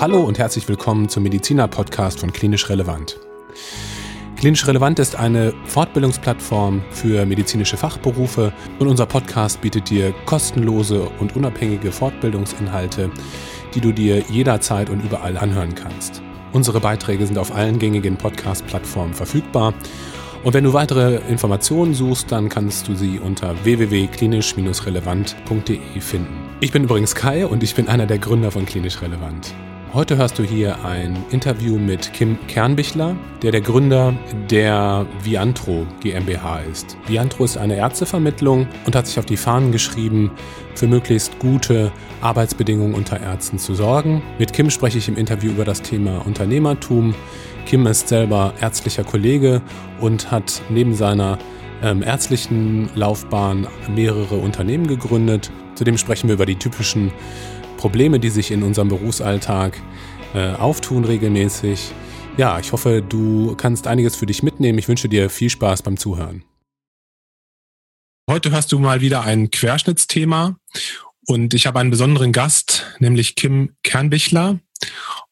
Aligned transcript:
Hallo 0.00 0.20
und 0.20 0.38
herzlich 0.38 0.68
willkommen 0.68 1.08
zum 1.08 1.24
Mediziner-Podcast 1.24 2.20
von 2.20 2.32
Klinisch 2.32 2.68
Relevant. 2.68 3.18
Klinisch 4.36 4.64
Relevant 4.68 5.00
ist 5.00 5.16
eine 5.16 5.52
Fortbildungsplattform 5.66 6.84
für 6.92 7.26
medizinische 7.26 7.76
Fachberufe 7.76 8.52
und 8.78 8.86
unser 8.86 9.06
Podcast 9.06 9.60
bietet 9.60 9.90
dir 9.90 10.14
kostenlose 10.24 11.10
und 11.18 11.34
unabhängige 11.34 11.90
Fortbildungsinhalte, 11.90 13.10
die 13.74 13.80
du 13.80 13.90
dir 13.90 14.20
jederzeit 14.30 14.88
und 14.88 15.00
überall 15.00 15.36
anhören 15.36 15.74
kannst. 15.74 16.22
Unsere 16.52 16.78
Beiträge 16.78 17.26
sind 17.26 17.36
auf 17.36 17.52
allen 17.52 17.80
gängigen 17.80 18.16
Podcast-Plattformen 18.16 19.14
verfügbar. 19.14 19.74
Und 20.44 20.54
wenn 20.54 20.62
du 20.62 20.74
weitere 20.74 21.16
Informationen 21.28 21.94
suchst, 21.94 22.30
dann 22.30 22.48
kannst 22.48 22.86
du 22.86 22.94
sie 22.94 23.18
unter 23.18 23.64
www.klinisch-relevant.de 23.64 26.00
finden. 26.00 26.48
Ich 26.60 26.70
bin 26.70 26.84
übrigens 26.84 27.16
Kai 27.16 27.44
und 27.44 27.64
ich 27.64 27.74
bin 27.74 27.88
einer 27.88 28.06
der 28.06 28.18
Gründer 28.18 28.52
von 28.52 28.64
Klinisch 28.64 29.02
Relevant. 29.02 29.52
Heute 29.94 30.18
hörst 30.18 30.38
du 30.38 30.42
hier 30.42 30.84
ein 30.84 31.16
Interview 31.30 31.78
mit 31.78 32.12
Kim 32.12 32.38
Kernbichler, 32.46 33.16
der 33.40 33.52
der 33.52 33.62
Gründer 33.62 34.14
der 34.50 35.06
Viantro 35.22 35.86
GmbH 36.00 36.60
ist. 36.70 36.98
Viantro 37.06 37.44
ist 37.44 37.56
eine 37.56 37.76
Ärztevermittlung 37.76 38.66
und 38.84 38.94
hat 38.94 39.06
sich 39.06 39.18
auf 39.18 39.24
die 39.24 39.38
Fahnen 39.38 39.72
geschrieben, 39.72 40.30
für 40.74 40.86
möglichst 40.86 41.38
gute 41.38 41.90
Arbeitsbedingungen 42.20 42.94
unter 42.94 43.18
Ärzten 43.18 43.58
zu 43.58 43.74
sorgen. 43.74 44.22
Mit 44.38 44.52
Kim 44.52 44.68
spreche 44.68 44.98
ich 44.98 45.08
im 45.08 45.16
Interview 45.16 45.52
über 45.52 45.64
das 45.64 45.80
Thema 45.80 46.18
Unternehmertum. 46.26 47.14
Kim 47.64 47.86
ist 47.86 48.08
selber 48.08 48.52
ärztlicher 48.60 49.04
Kollege 49.04 49.62
und 50.00 50.30
hat 50.30 50.60
neben 50.68 50.94
seiner 50.94 51.38
ähm, 51.82 52.02
ärztlichen 52.02 52.90
Laufbahn 52.94 53.66
mehrere 53.94 54.36
Unternehmen 54.36 54.86
gegründet. 54.86 55.50
Zudem 55.76 55.96
sprechen 55.96 56.28
wir 56.28 56.34
über 56.34 56.46
die 56.46 56.56
typischen 56.56 57.10
Probleme, 57.78 58.20
die 58.20 58.28
sich 58.28 58.50
in 58.50 58.62
unserem 58.62 58.88
Berufsalltag 58.88 59.80
äh, 60.34 60.50
auftun 60.50 61.06
regelmäßig. 61.06 61.92
Ja, 62.36 62.58
ich 62.58 62.72
hoffe, 62.72 63.00
du 63.00 63.54
kannst 63.56 63.86
einiges 63.86 64.16
für 64.16 64.26
dich 64.26 64.42
mitnehmen. 64.42 64.78
Ich 64.78 64.88
wünsche 64.88 65.08
dir 65.08 65.30
viel 65.30 65.48
Spaß 65.48 65.80
beim 65.82 65.96
Zuhören. 65.96 66.44
Heute 68.28 68.50
hörst 68.50 68.72
du 68.72 68.78
mal 68.78 69.00
wieder 69.00 69.22
ein 69.22 69.50
Querschnittsthema 69.50 70.58
und 71.26 71.54
ich 71.54 71.66
habe 71.66 71.78
einen 71.78 71.90
besonderen 71.90 72.32
Gast, 72.32 72.84
nämlich 72.98 73.36
Kim 73.36 73.74
Kernbichler. 73.82 74.58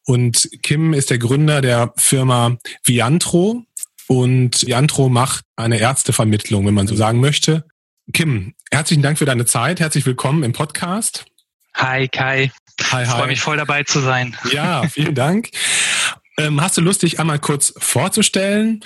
Und 0.05 0.49
Kim 0.63 0.93
ist 0.93 1.11
der 1.11 1.19
Gründer 1.19 1.61
der 1.61 1.93
Firma 1.97 2.57
Viantro 2.83 3.63
und 4.07 4.65
Viantro 4.65 5.09
macht 5.09 5.43
eine 5.57 5.79
Ärztevermittlung, 5.79 6.65
wenn 6.65 6.73
man 6.73 6.87
so 6.87 6.95
sagen 6.95 7.19
möchte. 7.19 7.67
Kim, 8.13 8.53
herzlichen 8.71 9.03
Dank 9.03 9.17
für 9.17 9.25
deine 9.25 9.45
Zeit. 9.45 9.79
Herzlich 9.79 10.05
willkommen 10.05 10.43
im 10.43 10.53
Podcast. 10.53 11.25
Hi 11.77 12.07
Kai. 12.07 12.51
Hi, 12.81 12.97
hi. 12.97 13.03
Ich 13.03 13.09
freue 13.09 13.27
mich 13.27 13.41
voll 13.41 13.57
dabei 13.57 13.83
zu 13.83 13.99
sein. 13.99 14.35
Ja, 14.51 14.83
vielen 14.89 15.15
Dank. 15.15 15.49
Ähm, 16.39 16.61
hast 16.61 16.77
du 16.77 16.81
Lust, 16.81 17.01
dich 17.01 17.19
einmal 17.19 17.39
kurz 17.39 17.73
vorzustellen? 17.77 18.83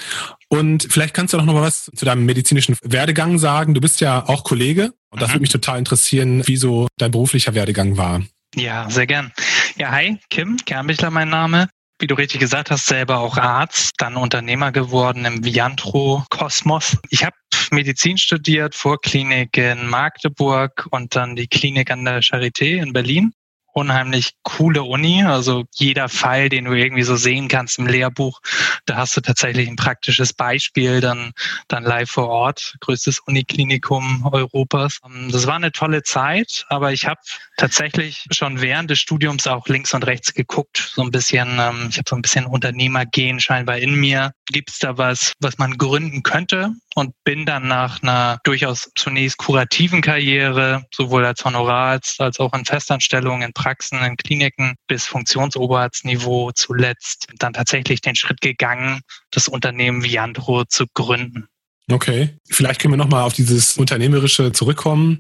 Und 0.48 0.88
vielleicht 0.90 1.14
kannst 1.14 1.34
du 1.34 1.38
auch 1.38 1.44
noch 1.44 1.54
mal 1.54 1.62
was 1.62 1.92
zu 1.94 2.06
deinem 2.06 2.26
medizinischen 2.26 2.78
Werdegang 2.84 3.40
sagen. 3.40 3.74
Du 3.74 3.82
bist 3.82 4.00
ja 4.02 4.28
auch 4.28 4.44
Kollege 4.44 4.94
und 5.10 5.22
das 5.22 5.30
mhm. 5.30 5.34
würde 5.34 5.42
mich 5.42 5.50
total 5.50 5.80
interessieren, 5.80 6.48
wie 6.48 6.58
so 6.58 6.88
dein 6.98 7.12
beruflicher 7.12 7.54
Werdegang 7.54 7.98
war. 7.98 8.22
Ja, 8.56 8.90
sehr 8.90 9.08
gern. 9.08 9.32
Ja, 9.78 9.92
hi, 9.92 10.18
Kim 10.30 10.58
Kernbichler 10.58 11.12
mein 11.12 11.30
Name 11.30 11.70
wie 12.02 12.08
du 12.08 12.16
richtig 12.16 12.40
gesagt 12.40 12.72
hast, 12.72 12.88
selber 12.88 13.20
auch 13.20 13.38
Arzt, 13.38 13.92
dann 13.98 14.16
Unternehmer 14.16 14.72
geworden 14.72 15.26
im 15.26 15.46
Viantro 15.46 16.24
Kosmos. 16.30 16.98
Ich 17.10 17.24
habe 17.24 17.36
Medizin 17.70 18.18
studiert, 18.18 18.76
Vorklinik 18.76 19.56
in 19.58 19.88
Magdeburg 19.88 20.88
und 20.92 21.16
dann 21.16 21.36
die 21.36 21.48
Klinik 21.48 21.92
an 21.92 22.04
der 22.04 22.22
Charité 22.22 22.82
in 22.82 22.92
Berlin 22.92 23.34
unheimlich 23.74 24.32
coole 24.44 24.84
Uni. 24.84 25.24
Also 25.24 25.66
jeder 25.74 26.10
Fall, 26.10 26.50
den 26.50 26.66
du 26.66 26.74
irgendwie 26.74 27.04
so 27.04 27.16
sehen 27.16 27.48
kannst 27.48 27.80
im 27.80 27.88
Lehrbuch, 27.88 28.42
da 28.86 28.98
hast 28.98 29.16
du 29.18 29.22
tatsächlich 29.22 29.68
ein 29.68 29.76
praktisches 29.76 30.34
Beispiel, 30.34 31.02
dann, 31.02 31.32
dann 31.68 31.84
live 31.84 32.10
vor 32.10 32.28
Ort, 32.28 32.76
größtes 32.82 33.20
Uniklinikum 33.20 34.28
Europas. 34.32 35.00
Ähm, 35.06 35.32
das 35.32 35.48
war 35.48 35.56
eine 35.56 35.72
tolle 35.72 36.04
Zeit, 36.04 36.66
aber 36.70 36.92
ich 36.92 37.06
habe 37.06 37.22
tatsächlich 37.58 38.26
schon 38.32 38.62
während 38.62 38.90
des 38.90 39.00
Studiums 39.00 39.48
auch 39.48 39.68
links 39.68 39.94
und 39.94 40.06
rechts 40.06 40.34
geguckt, 40.34 40.92
so 40.94 41.02
ein 41.02 41.12
bisschen, 41.12 41.60
ähm, 41.60 41.88
ich 41.90 41.98
habe 41.98 42.10
so 42.10 42.16
ein 42.16 42.22
bisschen 42.22 42.46
Unternehmergehen 42.46 43.40
scheinbar 43.40 43.78
in 43.78 43.96
mir. 43.96 44.34
Gibt 44.48 44.72
es 44.72 44.80
da 44.80 44.98
was, 44.98 45.34
was 45.40 45.58
man 45.58 45.78
gründen 45.78 46.24
könnte? 46.24 46.74
Und 46.96 47.14
bin 47.24 47.46
dann 47.46 47.68
nach 47.68 48.02
einer 48.02 48.40
durchaus 48.44 48.92
zunächst 48.96 49.38
kurativen 49.38 50.02
Karriere, 50.02 50.86
sowohl 50.94 51.26
als 51.26 51.44
Honorararzt 51.46 52.20
als 52.22 52.40
auch 52.40 52.54
in 52.54 52.66
Festanstellungen, 52.66 53.44
in 53.44 53.54
Praxen, 53.54 54.04
in 54.04 54.18
Kliniken 54.18 54.76
bis 54.88 55.06
Funktionsoberarztniveau 55.06 56.52
zuletzt 56.52 57.28
dann 57.38 57.54
tatsächlich 57.54 58.02
den 58.02 58.16
Schritt 58.16 58.42
gegangen, 58.42 59.02
das 59.32 59.48
Unternehmen 59.48 60.04
Viandro 60.04 60.66
zu 60.66 60.86
gründen. 60.94 61.48
Okay, 61.90 62.30
vielleicht 62.50 62.80
können 62.80 62.94
wir 62.94 62.98
nochmal 62.98 63.24
auf 63.24 63.34
dieses 63.34 63.78
Unternehmerische 63.78 64.52
zurückkommen. 64.52 65.20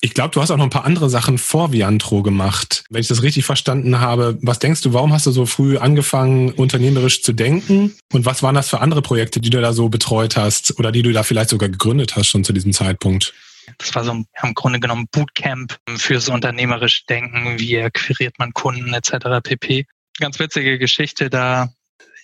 Ich 0.00 0.14
glaube, 0.14 0.30
du 0.30 0.40
hast 0.40 0.50
auch 0.50 0.56
noch 0.56 0.64
ein 0.64 0.70
paar 0.70 0.84
andere 0.84 1.10
Sachen 1.10 1.38
vor 1.38 1.72
Viantro 1.72 2.22
gemacht. 2.22 2.84
Wenn 2.90 3.00
ich 3.00 3.08
das 3.08 3.22
richtig 3.22 3.44
verstanden 3.44 3.98
habe, 4.00 4.38
was 4.42 4.58
denkst 4.58 4.82
du, 4.82 4.92
warum 4.92 5.12
hast 5.12 5.26
du 5.26 5.32
so 5.32 5.46
früh 5.46 5.78
angefangen, 5.78 6.52
unternehmerisch 6.52 7.22
zu 7.22 7.32
denken? 7.32 7.94
Und 8.12 8.26
was 8.26 8.42
waren 8.42 8.54
das 8.54 8.68
für 8.68 8.80
andere 8.80 9.02
Projekte, 9.02 9.40
die 9.40 9.50
du 9.50 9.60
da 9.60 9.72
so 9.72 9.88
betreut 9.88 10.36
hast 10.36 10.78
oder 10.78 10.92
die 10.92 11.02
du 11.02 11.12
da 11.12 11.22
vielleicht 11.22 11.50
sogar 11.50 11.68
gegründet 11.68 12.16
hast 12.16 12.28
schon 12.28 12.44
zu 12.44 12.52
diesem 12.52 12.72
Zeitpunkt? 12.72 13.34
Das 13.78 13.94
war 13.94 14.04
so 14.04 14.12
im 14.12 14.54
Grunde 14.54 14.78
genommen 14.78 15.06
Bootcamp 15.10 15.76
fürs 15.96 16.28
unternehmerische 16.28 17.04
Denken, 17.08 17.58
wie 17.58 17.78
akquiriert 17.78 18.38
man 18.38 18.52
Kunden 18.52 18.92
etc. 18.92 19.40
pp. 19.42 19.86
Ganz 20.20 20.38
witzige 20.38 20.78
Geschichte 20.78 21.30
da. 21.30 21.70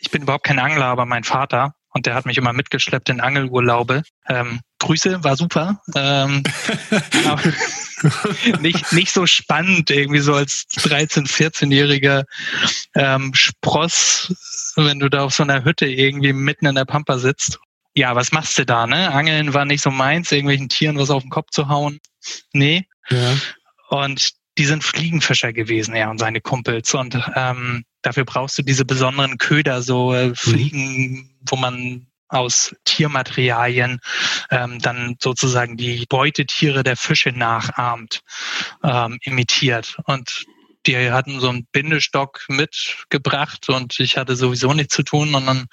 Ich 0.00 0.10
bin 0.10 0.22
überhaupt 0.22 0.44
kein 0.44 0.58
Angler, 0.58 0.86
aber 0.86 1.06
mein 1.06 1.24
Vater 1.24 1.74
und 1.92 2.06
der 2.06 2.14
hat 2.14 2.26
mich 2.26 2.38
immer 2.38 2.52
mitgeschleppt 2.52 3.08
in 3.08 3.20
Angelurlaube. 3.20 4.02
Ähm, 4.28 4.60
Grüße, 4.78 5.22
war 5.24 5.36
super. 5.36 5.80
Ähm, 5.94 6.42
nicht, 8.60 8.92
nicht 8.92 9.12
so 9.12 9.26
spannend, 9.26 9.90
irgendwie 9.90 10.20
so 10.20 10.34
als 10.34 10.66
13-, 10.76 11.28
14-jähriger 11.28 12.24
ähm, 12.94 13.34
Spross, 13.34 14.72
wenn 14.76 15.00
du 15.00 15.08
da 15.08 15.24
auf 15.24 15.34
so 15.34 15.42
einer 15.42 15.64
Hütte 15.64 15.86
irgendwie 15.86 16.32
mitten 16.32 16.66
in 16.66 16.74
der 16.74 16.84
Pampa 16.84 17.18
sitzt. 17.18 17.58
Ja, 17.94 18.14
was 18.14 18.30
machst 18.32 18.56
du 18.56 18.64
da, 18.64 18.86
ne? 18.86 19.10
Angeln 19.12 19.52
war 19.52 19.64
nicht 19.64 19.82
so 19.82 19.90
meins, 19.90 20.30
irgendwelchen 20.30 20.68
Tieren 20.68 20.98
was 20.98 21.10
auf 21.10 21.22
den 21.22 21.30
Kopf 21.30 21.50
zu 21.50 21.68
hauen. 21.68 21.98
Nee. 22.52 22.86
Ja. 23.08 23.36
Und 23.88 24.30
die 24.58 24.64
sind 24.64 24.84
Fliegenfischer 24.84 25.52
gewesen, 25.52 25.94
er 25.94 26.10
und 26.10 26.18
seine 26.18 26.40
Kumpels. 26.40 26.94
Und 26.94 27.20
ähm, 27.34 27.84
dafür 28.02 28.24
brauchst 28.24 28.58
du 28.58 28.62
diese 28.62 28.84
besonderen 28.84 29.38
Köder, 29.38 29.82
so 29.82 30.12
äh, 30.12 30.28
mhm. 30.28 30.34
Fliegen, 30.34 31.30
wo 31.48 31.56
man 31.56 32.06
aus 32.28 32.74
Tiermaterialien 32.84 34.00
ähm, 34.50 34.78
dann 34.78 35.16
sozusagen 35.20 35.76
die 35.76 36.06
Beutetiere 36.08 36.84
der 36.84 36.96
Fische 36.96 37.30
nachahmt, 37.30 38.20
ähm, 38.84 39.18
imitiert. 39.22 39.96
Und 40.04 40.44
die 40.86 41.10
hatten 41.10 41.40
so 41.40 41.48
einen 41.48 41.66
Bindestock 41.72 42.44
mitgebracht 42.48 43.68
und 43.68 44.00
ich 44.00 44.16
hatte 44.16 44.34
sowieso 44.34 44.72
nichts 44.72 44.94
zu 44.94 45.02
tun 45.02 45.34
und 45.34 45.46
dann 45.46 45.66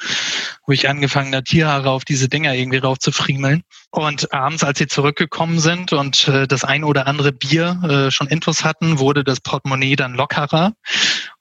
habe 0.64 0.74
ich 0.74 0.90
angefangen, 0.90 1.32
da 1.32 1.42
Tierhaare 1.42 1.90
auf 1.90 2.04
diese 2.04 2.28
Dinger 2.28 2.54
irgendwie 2.54 2.80
rauf 2.80 3.00
zu 3.00 3.12
friemeln. 3.12 3.64
Und 3.92 4.34
abends, 4.34 4.64
als 4.64 4.80
sie 4.80 4.88
zurückgekommen 4.88 5.60
sind 5.60 5.94
und 5.94 6.28
äh, 6.28 6.46
das 6.46 6.66
ein 6.66 6.84
oder 6.84 7.08
andere 7.08 7.32
Bier 7.32 7.80
äh, 8.08 8.12
schon 8.12 8.28
Infos 8.28 8.66
hatten, 8.66 9.00
wurde 9.00 9.24
das 9.24 9.40
Portemonnaie 9.40 9.96
dann 9.96 10.14
lockerer. 10.14 10.74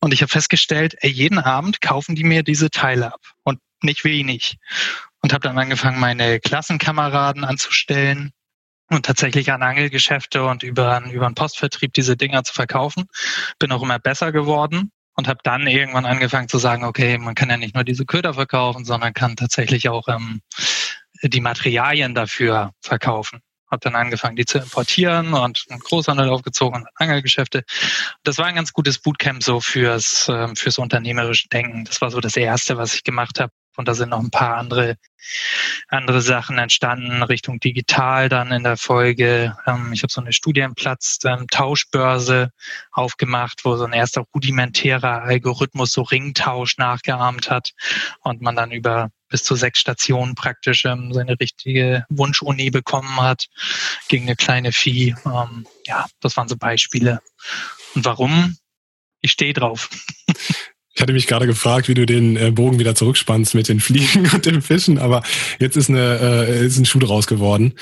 Und 0.01 0.12
ich 0.12 0.23
habe 0.23 0.31
festgestellt, 0.31 0.97
ey, 1.01 1.11
jeden 1.11 1.39
Abend 1.39 1.81
kaufen 1.81 2.15
die 2.15 2.25
mir 2.25 2.43
diese 2.43 2.71
Teile 2.71 3.12
ab 3.12 3.21
und 3.43 3.61
nicht 3.83 4.05
wenig. 4.05 4.59
Und 5.21 5.33
habe 5.33 5.49
dann 5.49 5.59
angefangen, 5.59 5.99
meine 5.99 6.39
Klassenkameraden 6.41 7.45
anzustellen 7.45 8.33
und 8.89 9.07
tatsächlich 9.07 9.51
an 9.51 9.62
Angelgeschäfte 9.62 10.45
und 10.45 10.62
über, 10.62 11.03
über 11.11 11.27
einen 11.27 11.34
Postvertrieb 11.34 11.93
diese 11.95 12.17
Dinger 12.17 12.45
zu 12.45 12.53
verkaufen. 12.53 13.07
Bin 13.59 13.73
auch 13.73 13.83
immer 13.83 13.99
besser 13.99 14.33
geworden 14.33 14.93
und 15.16 15.28
habe 15.28 15.41
dann 15.43 15.66
irgendwann 15.66 16.07
angefangen 16.07 16.48
zu 16.48 16.59
sagen, 16.59 16.84
okay, 16.84 17.19
man 17.19 17.34
kann 17.34 17.51
ja 17.51 17.57
nicht 17.57 17.75
nur 17.75 17.84
diese 17.84 18.04
Köder 18.04 18.34
verkaufen, 18.34 18.84
sondern 18.84 19.15
kann 19.15 19.34
tatsächlich 19.34 19.89
auch 19.89 20.07
ähm, 20.09 20.43
die 21.22 21.41
Materialien 21.41 22.15
dafür 22.15 22.72
verkaufen. 22.81 23.41
Habe 23.71 23.80
dann 23.80 23.97
angefangen, 23.97 24.36
die 24.36 24.45
zu 24.45 24.59
importieren 24.59 25.34
und 25.34 25.65
einen 25.68 25.80
Großhandel 25.80 26.28
aufgezogen 26.28 26.83
und 26.83 26.89
Angelgeschäfte. 26.95 27.65
Das 28.22 28.39
war 28.39 28.47
ein 28.47 28.54
ganz 28.54 28.72
gutes 28.72 28.98
Bootcamp 28.98 29.42
so 29.42 29.60
fürs, 29.60 30.28
ähm, 30.28 30.57
fürs 30.57 30.78
unternehmerische 30.78 31.48
Denken. 31.48 31.84
Das 31.84 32.01
war 32.01 32.10
so 32.10 32.21
das 32.21 32.36
Erste, 32.36 32.77
was 32.77 32.95
ich 32.95 33.04
gemacht 33.04 33.41
habe. 33.41 33.53
Und 33.77 33.89
da 33.89 33.95
sind 33.95 34.11
noch 34.11 34.21
ein 34.21 34.31
paar 34.31 34.57
andere, 34.57 34.97
andere 35.89 36.23
Sachen 36.23 36.59
entstanden 36.59 37.23
Richtung 37.23 37.61
digital 37.61 38.28
dann 38.28 38.53
in 38.53 38.65
der 38.65 38.77
Folge. 38.77 39.57
Ähm, 39.67 39.93
ich 39.93 40.03
habe 40.03 40.13
so 40.13 40.21
eine 40.21 40.33
Studienplatz, 40.33 41.19
ähm, 41.25 41.47
Tauschbörse 41.51 42.51
aufgemacht, 42.93 43.65
wo 43.65 43.77
so 43.77 43.84
ein 43.84 43.93
erster 43.93 44.25
rudimentärer 44.34 45.23
Algorithmus 45.23 45.93
so 45.93 46.03
Ringtausch 46.03 46.78
nachgeahmt 46.78 47.51
hat 47.51 47.73
und 48.23 48.41
man 48.43 48.57
dann 48.57 48.71
über 48.71 49.11
bis 49.28 49.43
zu 49.43 49.57
sechs 49.57 49.81
Stationen 49.81 50.34
praktisch 50.34 50.84
ähm, 50.84 51.13
seine 51.13 51.39
richtige 51.41 52.05
Wunschuni 52.09 52.71
bekommen 52.71 53.21
hat 53.21 53.49
gegen 54.09 54.27
eine 54.27 54.37
kleine 54.37 54.72
Vieh. 54.72 55.15
Ähm, 55.25 55.67
ja, 55.84 56.07
das 56.21 56.37
waren 56.37 56.49
so 56.49 56.57
Beispiele. 56.57 57.21
Und 57.95 58.05
warum? 58.05 58.57
Ich 59.21 59.33
stehe 59.33 59.53
drauf. 59.53 59.91
Ich 60.97 61.03
hatte 61.03 61.13
mich 61.13 61.27
gerade 61.27 61.47
gefragt, 61.47 61.89
wie 61.89 61.95
du 61.95 62.07
den 62.07 62.39
äh, 62.39 62.51
Bogen 62.51 62.78
wieder 62.78 62.95
zurückspannst 62.95 63.54
mit 63.54 63.69
den 63.69 63.81
Fliegen 63.81 64.31
und 64.33 64.47
den 64.47 64.63
Fischen, 64.63 64.97
aber 64.97 65.22
jetzt 65.60 65.77
ist, 65.77 65.91
eine, 65.91 66.19
äh, 66.48 66.65
ist 66.65 66.78
ein 66.78 66.87
Schuh 66.87 66.98
draus 66.98 67.27
geworden. 67.27 67.75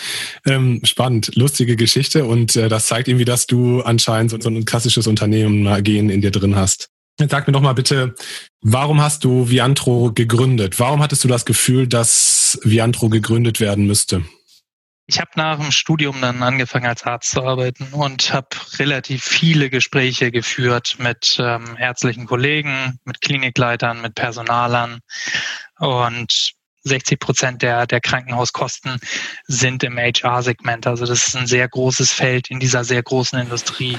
Ähm, 0.44 0.80
spannend, 0.82 1.30
lustige 1.36 1.76
Geschichte 1.76 2.24
und 2.24 2.56
äh, 2.56 2.68
das 2.68 2.86
zeigt 2.86 3.06
irgendwie, 3.06 3.24
dass 3.24 3.46
du 3.46 3.82
anscheinend 3.82 4.42
so, 4.42 4.48
ein 4.48 4.64
klassisches 4.64 5.06
Unternehmen-Gehen 5.06 6.10
in 6.10 6.22
dir 6.22 6.32
drin 6.32 6.56
hast. 6.56 6.90
Sag 7.30 7.46
mir 7.46 7.52
doch 7.52 7.60
mal 7.60 7.74
bitte, 7.74 8.16
warum 8.62 9.00
hast 9.00 9.22
du 9.22 9.48
Viantro 9.48 10.10
gegründet? 10.12 10.80
Warum 10.80 11.00
hattest 11.00 11.22
du 11.22 11.28
das 11.28 11.44
Gefühl, 11.44 11.86
dass 11.86 12.58
Viantro 12.64 13.10
gegründet 13.10 13.60
werden 13.60 13.86
müsste? 13.86 14.24
Ich 15.06 15.20
habe 15.20 15.30
nach 15.34 15.58
dem 15.58 15.70
Studium 15.70 16.20
dann 16.22 16.42
angefangen 16.42 16.86
als 16.86 17.02
Arzt 17.02 17.30
zu 17.30 17.42
arbeiten 17.42 17.88
und 17.92 18.32
habe 18.32 18.48
relativ 18.78 19.22
viele 19.22 19.68
Gespräche 19.68 20.30
geführt 20.30 20.96
mit 20.98 21.36
ähm, 21.38 21.76
ärztlichen 21.78 22.24
Kollegen, 22.26 22.98
mit 23.04 23.20
Klinikleitern, 23.20 24.00
mit 24.00 24.14
Personalern 24.14 25.00
und 25.78 26.54
60 26.84 27.18
Prozent 27.18 27.62
der, 27.62 27.86
der 27.86 28.00
Krankenhauskosten 28.00 28.98
sind 29.46 29.82
im 29.84 29.98
HR-Segment. 29.98 30.86
Also 30.86 31.04
das 31.04 31.28
ist 31.28 31.36
ein 31.36 31.46
sehr 31.46 31.68
großes 31.68 32.12
Feld 32.12 32.50
in 32.50 32.60
dieser 32.60 32.84
sehr 32.84 33.02
großen 33.02 33.38
Industrie. 33.38 33.98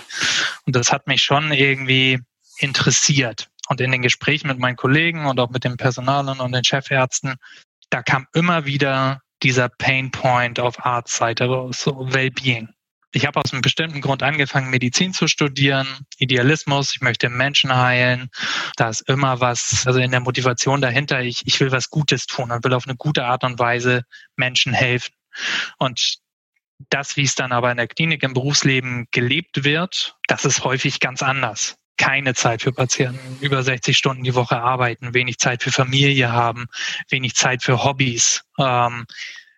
Und 0.66 0.76
das 0.76 0.92
hat 0.92 1.08
mich 1.08 1.22
schon 1.22 1.52
irgendwie 1.52 2.20
interessiert. 2.58 3.50
Und 3.68 3.82
in 3.82 3.92
den 3.92 4.04
Gesprächen 4.04 4.48
mit 4.48 4.60
meinen 4.60 4.76
Kollegen 4.76 5.26
und 5.26 5.40
auch 5.40 5.50
mit 5.50 5.64
den 5.64 5.78
Personalern 5.78 6.40
und 6.40 6.52
den 6.52 6.64
Chefärzten, 6.64 7.36
da 7.90 8.04
kam 8.04 8.28
immer 8.34 8.66
wieder 8.66 9.22
dieser 9.46 9.70
Pain 9.70 10.10
Point 10.10 10.60
auf 10.60 10.84
Arztseite 10.84 11.46
raus, 11.46 11.82
so 11.82 12.12
Wellbeing. 12.12 12.68
Ich 13.12 13.28
habe 13.28 13.40
aus 13.40 13.54
einem 13.54 13.62
bestimmten 13.62 14.02
Grund 14.02 14.24
angefangen, 14.24 14.72
Medizin 14.72 15.14
zu 15.14 15.28
studieren, 15.28 15.88
Idealismus, 16.18 16.96
ich 16.96 17.02
möchte 17.02 17.30
Menschen 17.30 17.74
heilen. 17.74 18.30
Da 18.76 18.90
ist 18.90 19.02
immer 19.08 19.42
was, 19.42 19.86
also 19.86 20.00
in 20.00 20.10
der 20.10 20.20
Motivation 20.20 20.82
dahinter, 20.82 21.22
ich, 21.22 21.44
ich 21.46 21.60
will 21.60 21.72
was 21.72 21.92
Gutes 21.92 22.26
tun 22.26 22.52
und 22.52 22.64
will 22.64 22.74
auf 22.74 22.88
eine 22.88 22.98
gute 22.98 23.26
Art 23.26 23.44
und 23.44 23.60
Weise 23.60 24.02
Menschen 24.36 24.74
helfen. 24.74 25.14
Und 25.78 26.16
das, 26.90 27.16
wie 27.16 27.24
es 27.24 27.36
dann 27.36 27.52
aber 27.52 27.70
in 27.70 27.78
der 27.78 27.88
Klinik 27.88 28.24
im 28.24 28.34
Berufsleben 28.34 29.08
gelebt 29.12 29.64
wird, 29.64 30.18
das 30.28 30.44
ist 30.44 30.64
häufig 30.64 31.00
ganz 31.00 31.22
anders 31.22 31.78
keine 31.98 32.34
Zeit 32.34 32.62
für 32.62 32.72
Patienten, 32.72 33.38
über 33.42 33.64
60 33.64 33.98
Stunden 33.98 34.24
die 34.24 34.36
Woche 34.36 34.58
arbeiten, 34.58 35.14
wenig 35.14 35.38
Zeit 35.38 35.64
für 35.64 35.72
Familie 35.72 36.32
haben, 36.32 36.68
wenig 37.10 37.36
Zeit 37.36 37.64
für 37.64 37.84
Hobbys. 37.84 38.44
Ähm, 38.60 39.06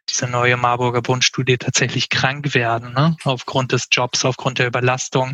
diese 0.10 0.28
neue 0.28 0.56
Marburger 0.56 1.02
Bundstudie 1.02 1.58
tatsächlich 1.58 2.10
krank 2.10 2.54
werden, 2.54 2.94
ne? 2.94 3.18
aufgrund 3.26 3.74
des 3.74 3.88
Jobs, 3.92 4.24
aufgrund 4.24 4.60
der 4.60 4.68
Überlastung, 4.68 5.34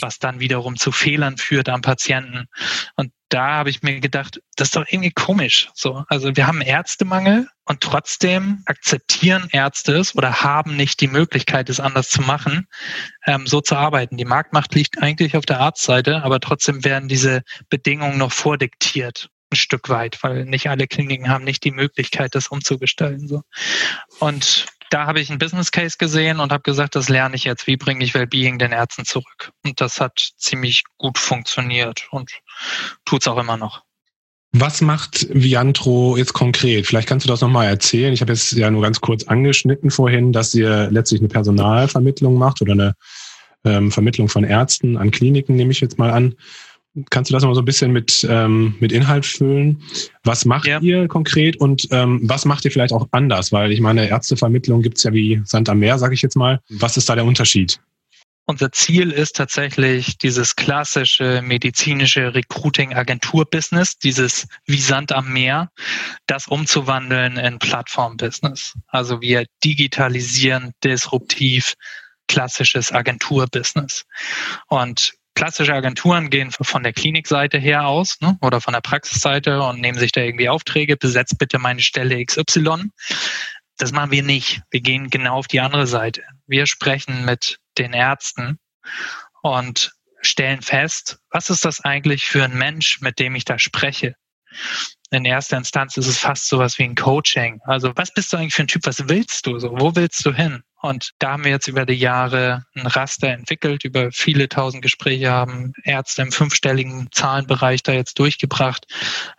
was 0.00 0.18
dann 0.18 0.38
wiederum 0.38 0.76
zu 0.76 0.92
Fehlern 0.92 1.36
führt 1.36 1.68
am 1.68 1.80
Patienten. 1.80 2.46
Und 2.94 3.12
da 3.34 3.54
habe 3.54 3.68
ich 3.68 3.82
mir 3.82 3.98
gedacht, 3.98 4.40
das 4.54 4.68
ist 4.68 4.76
doch 4.76 4.86
irgendwie 4.88 5.10
komisch. 5.10 5.68
So, 5.74 6.04
also 6.08 6.36
wir 6.36 6.46
haben 6.46 6.60
Ärztemangel 6.60 7.48
und 7.64 7.80
trotzdem 7.80 8.62
akzeptieren 8.66 9.48
Ärzte 9.50 9.96
es 9.96 10.14
oder 10.14 10.42
haben 10.42 10.76
nicht 10.76 11.00
die 11.00 11.08
Möglichkeit, 11.08 11.68
es 11.68 11.80
anders 11.80 12.10
zu 12.10 12.22
machen, 12.22 12.68
ähm, 13.26 13.48
so 13.48 13.60
zu 13.60 13.74
arbeiten. 13.74 14.16
Die 14.16 14.24
Marktmacht 14.24 14.74
liegt 14.76 15.02
eigentlich 15.02 15.36
auf 15.36 15.46
der 15.46 15.58
Arztseite, 15.58 16.22
aber 16.22 16.38
trotzdem 16.38 16.84
werden 16.84 17.08
diese 17.08 17.42
Bedingungen 17.68 18.18
noch 18.18 18.32
vordiktiert 18.32 19.30
ein 19.54 19.56
Stück 19.56 19.88
weit, 19.88 20.22
weil 20.22 20.44
nicht 20.44 20.68
alle 20.68 20.86
Kliniken 20.86 21.28
haben 21.28 21.44
nicht 21.44 21.64
die 21.64 21.70
Möglichkeit, 21.70 22.34
das 22.34 22.48
umzugestalten. 22.48 23.28
So. 23.28 23.42
Und 24.20 24.66
da 24.94 25.06
habe 25.06 25.18
ich 25.18 25.28
einen 25.28 25.40
Business 25.40 25.72
Case 25.72 25.96
gesehen 25.98 26.38
und 26.38 26.52
habe 26.52 26.62
gesagt, 26.62 26.94
das 26.94 27.08
lerne 27.08 27.34
ich 27.34 27.42
jetzt. 27.42 27.66
Wie 27.66 27.76
bringe 27.76 28.04
ich 28.04 28.14
Wellbeing 28.14 28.60
den 28.60 28.70
Ärzten 28.70 29.04
zurück? 29.04 29.50
Und 29.64 29.80
das 29.80 30.00
hat 30.00 30.30
ziemlich 30.36 30.84
gut 30.98 31.18
funktioniert 31.18 32.06
und 32.12 32.30
tut 33.04 33.22
es 33.22 33.26
auch 33.26 33.38
immer 33.38 33.56
noch. 33.56 33.82
Was 34.52 34.80
macht 34.80 35.26
Viantro 35.30 36.16
jetzt 36.16 36.32
konkret? 36.32 36.86
Vielleicht 36.86 37.08
kannst 37.08 37.26
du 37.26 37.28
das 37.28 37.40
nochmal 37.40 37.66
erzählen. 37.66 38.12
Ich 38.12 38.20
habe 38.20 38.30
jetzt 38.30 38.52
ja 38.52 38.70
nur 38.70 38.82
ganz 38.82 39.00
kurz 39.00 39.24
angeschnitten 39.24 39.90
vorhin, 39.90 40.32
dass 40.32 40.54
ihr 40.54 40.88
letztlich 40.92 41.20
eine 41.20 41.28
Personalvermittlung 41.28 42.38
macht 42.38 42.62
oder 42.62 42.72
eine 42.74 42.94
ähm, 43.64 43.90
Vermittlung 43.90 44.28
von 44.28 44.44
Ärzten 44.44 44.96
an 44.96 45.10
Kliniken, 45.10 45.56
nehme 45.56 45.72
ich 45.72 45.80
jetzt 45.80 45.98
mal 45.98 46.12
an. 46.12 46.36
Kannst 47.10 47.30
du 47.30 47.34
das 47.34 47.42
noch 47.42 47.54
so 47.54 47.60
ein 47.60 47.64
bisschen 47.64 47.90
mit, 47.90 48.24
ähm, 48.30 48.76
mit 48.78 48.92
Inhalt 48.92 49.26
füllen? 49.26 49.82
Was 50.22 50.44
macht 50.44 50.66
ja. 50.66 50.80
ihr 50.80 51.08
konkret 51.08 51.56
und 51.56 51.88
ähm, 51.90 52.20
was 52.22 52.44
macht 52.44 52.64
ihr 52.64 52.70
vielleicht 52.70 52.92
auch 52.92 53.08
anders? 53.10 53.50
Weil 53.50 53.72
ich 53.72 53.80
meine, 53.80 54.08
Ärztevermittlung 54.08 54.80
gibt's 54.82 55.02
ja 55.02 55.12
wie 55.12 55.42
Sand 55.44 55.68
am 55.68 55.80
Meer, 55.80 55.98
sage 55.98 56.14
ich 56.14 56.22
jetzt 56.22 56.36
mal. 56.36 56.60
Was 56.68 56.96
ist 56.96 57.08
da 57.08 57.16
der 57.16 57.24
Unterschied? 57.24 57.80
Unser 58.46 58.70
Ziel 58.72 59.10
ist 59.10 59.36
tatsächlich 59.36 60.18
dieses 60.18 60.54
klassische 60.54 61.40
medizinische 61.42 62.34
Recruiting-Agentur-Business, 62.34 63.98
dieses 63.98 64.46
wie 64.66 64.80
Sand 64.80 65.12
am 65.12 65.32
Meer, 65.32 65.70
das 66.26 66.46
umzuwandeln 66.46 67.38
in 67.38 67.58
Plattform-Business. 67.58 68.74
Also 68.86 69.22
wir 69.22 69.46
digitalisieren 69.64 70.72
disruptiv 70.84 71.74
klassisches 72.28 72.92
Agentur-Business. 72.92 74.04
Und 74.68 75.14
klassische 75.34 75.74
Agenturen 75.74 76.30
gehen 76.30 76.50
von 76.50 76.82
der 76.82 76.92
Klinikseite 76.92 77.58
her 77.58 77.86
aus 77.86 78.20
ne, 78.20 78.38
oder 78.40 78.60
von 78.60 78.72
der 78.72 78.80
Praxisseite 78.80 79.62
und 79.62 79.80
nehmen 79.80 79.98
sich 79.98 80.12
da 80.12 80.20
irgendwie 80.20 80.48
Aufträge, 80.48 80.96
besetzt 80.96 81.38
bitte 81.38 81.58
meine 81.58 81.80
Stelle 81.80 82.24
XY. 82.24 82.90
Das 83.76 83.92
machen 83.92 84.12
wir 84.12 84.22
nicht. 84.22 84.62
Wir 84.70 84.80
gehen 84.80 85.10
genau 85.10 85.36
auf 85.36 85.48
die 85.48 85.60
andere 85.60 85.86
Seite. 85.86 86.22
Wir 86.46 86.66
sprechen 86.66 87.24
mit 87.24 87.58
den 87.76 87.92
Ärzten 87.92 88.58
und 89.42 89.92
stellen 90.22 90.62
fest, 90.62 91.18
was 91.30 91.50
ist 91.50 91.64
das 91.64 91.80
eigentlich 91.80 92.24
für 92.26 92.44
ein 92.44 92.56
Mensch, 92.56 93.00
mit 93.00 93.18
dem 93.18 93.34
ich 93.34 93.44
da 93.44 93.58
spreche? 93.58 94.14
In 95.14 95.24
erster 95.24 95.56
Instanz 95.56 95.96
ist 95.96 96.08
es 96.08 96.18
fast 96.18 96.48
sowas 96.48 96.76
wie 96.78 96.82
ein 96.82 96.96
Coaching. 96.96 97.60
Also 97.64 97.92
was 97.94 98.12
bist 98.12 98.32
du 98.32 98.36
eigentlich 98.36 98.54
für 98.54 98.64
ein 98.64 98.66
Typ? 98.66 98.84
Was 98.84 99.08
willst 99.08 99.46
du 99.46 99.58
so? 99.60 99.70
Wo 99.78 99.94
willst 99.94 100.26
du 100.26 100.32
hin? 100.32 100.62
Und 100.82 101.12
da 101.20 101.32
haben 101.32 101.44
wir 101.44 101.52
jetzt 101.52 101.68
über 101.68 101.86
die 101.86 101.94
Jahre 101.94 102.66
ein 102.74 102.86
Raster 102.86 103.28
entwickelt, 103.28 103.84
über 103.84 104.10
viele 104.10 104.48
tausend 104.48 104.82
Gespräche 104.82 105.30
haben 105.30 105.72
Ärzte 105.84 106.22
im 106.22 106.32
fünfstelligen 106.32 107.08
Zahlenbereich 107.12 107.82
da 107.84 107.92
jetzt 107.92 108.18
durchgebracht. 108.18 108.86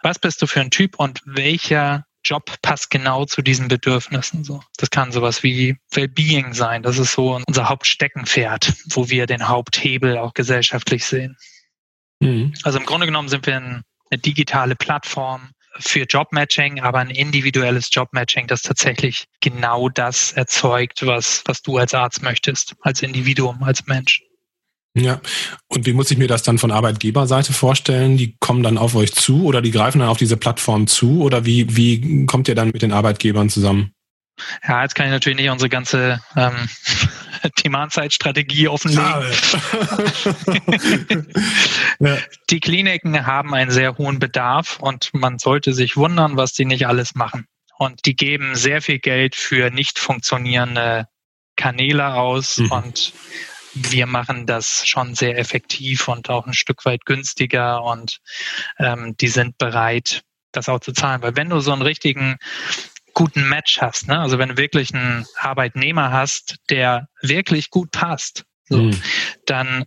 Was 0.02 0.18
bist 0.18 0.42
du 0.42 0.48
für 0.48 0.62
ein 0.62 0.72
Typ 0.72 0.98
und 0.98 1.22
welcher 1.26 2.06
Job 2.24 2.60
passt 2.62 2.90
genau 2.90 3.26
zu 3.26 3.44
diesen 3.44 3.68
Bedürfnissen. 3.68 4.44
So, 4.44 4.64
das 4.78 4.90
kann 4.90 5.12
sowas 5.12 5.44
wie 5.44 5.78
Wellbeing 5.92 6.54
sein. 6.56 6.82
Das 6.82 6.98
ist 6.98 7.12
so 7.12 7.40
unser 7.46 7.70
Hauptsteckenpferd, 7.70 8.74
wo 8.90 9.10
wir 9.10 9.28
den 9.28 9.48
Haupthebel 9.48 10.18
auch 10.18 10.34
gesellschaftlich 10.34 11.06
sehen. 11.06 11.38
Mhm. 12.20 12.54
Also 12.64 12.80
im 12.80 12.86
Grunde 12.86 13.06
genommen 13.06 13.30
sind 13.30 13.46
wir 13.46 13.56
eine 13.56 13.84
digitale 14.22 14.76
Plattform, 14.76 15.52
für 15.80 16.04
Jobmatching, 16.04 16.80
aber 16.80 17.00
ein 17.00 17.10
individuelles 17.10 17.90
Jobmatching, 17.92 18.48
das 18.48 18.62
tatsächlich 18.62 19.26
genau 19.42 19.90
das 19.90 20.32
erzeugt, 20.34 21.06
was, 21.06 21.44
was 21.46 21.62
du 21.62 21.78
als 21.78 21.94
Arzt 21.94 22.22
möchtest, 22.24 22.76
als 22.82 23.02
Individuum, 23.02 23.64
als 23.64 23.86
Mensch. 23.86 24.22
Ja, 24.98 25.20
und 25.68 25.86
wie 25.86 25.92
muss 25.92 26.10
ich 26.10 26.18
mir 26.18 26.30
das 26.30 26.44
dann 26.44 26.58
von 26.58 26.72
Arbeitgeberseite 26.72 27.52
vorstellen? 27.52 28.16
Die 28.16 28.38
kommen 28.40 28.64
dann 28.64 28.78
auf 28.78 28.96
euch 28.96 29.14
zu 29.14 29.44
oder 29.44 29.62
die 29.62 29.72
greifen 29.72 30.00
dann 30.00 30.08
auf 30.08 30.18
diese 30.18 30.38
Plattform 30.38 30.88
zu 30.88 31.22
oder 31.22 31.46
wie, 31.46 31.76
wie 31.76 32.26
kommt 32.26 32.48
ihr 32.48 32.56
dann 32.56 32.70
mit 32.70 32.82
den 32.82 32.94
Arbeitgebern 32.94 33.50
zusammen? 33.50 33.92
Ja, 34.68 34.82
jetzt 34.82 34.96
kann 34.96 35.06
ich 35.06 35.12
natürlich 35.12 35.40
nicht 35.40 35.50
unsere 35.50 35.70
ganze 35.70 36.20
ähm, 36.36 36.68
Demand-Side-Strategie 37.64 38.68
offenlegen. 38.68 39.04
ja. 42.00 42.18
Die 42.50 42.60
Kliniken 42.60 43.26
haben 43.26 43.54
einen 43.54 43.72
sehr 43.72 43.98
hohen 43.98 44.20
Bedarf 44.20 44.80
und 44.80 45.14
man 45.14 45.40
sollte 45.40 45.74
sich 45.74 45.96
wundern, 45.96 46.38
was 46.38 46.54
die 46.54 46.66
nicht 46.66 46.88
alles 46.88 47.16
machen. 47.16 47.48
Und 47.78 48.06
die 48.06 48.16
geben 48.16 48.56
sehr 48.56 48.82
viel 48.82 49.00
Geld 49.00 49.36
für 49.36 49.70
nicht 49.70 50.00
funktionierende 50.00 51.08
Kanäle 51.56 52.14
aus 52.14 52.58
mhm. 52.58 52.72
und 52.72 53.14
wir 53.76 54.08
machen 54.08 54.46
das 54.46 54.88
schon 54.88 55.16
sehr 55.16 55.38
effektiv 55.38 56.08
und 56.08 56.30
auch 56.30 56.48
ein 56.48 56.54
Stück 56.54 56.86
weit 56.86 57.06
günstiger 57.06 57.84
und 57.84 58.20
ähm, 58.80 59.16
die 59.18 59.28
sind 59.28 59.58
bereit, 59.58 60.24
das 60.54 60.70
auch 60.70 60.80
zu 60.80 60.94
zahlen. 60.94 61.22
Weil 61.22 61.36
wenn 61.36 61.50
du 61.50 61.60
so 61.60 61.74
einen 61.74 61.82
richtigen 61.82 62.38
guten 63.16 63.50
Match 63.50 63.82
hast. 63.82 64.08
Ne? 64.08 64.20
Also 64.20 64.38
wenn 64.38 64.50
du 64.50 64.58
wirklich 64.58 64.94
einen 64.94 65.26
Arbeitnehmer 65.38 66.12
hast, 66.12 66.58
der 66.70 67.10
wirklich 67.22 67.72
gut 67.72 67.92
passt, 67.92 68.46
so, 68.70 68.78
mhm. 68.78 69.02
dann 69.48 69.86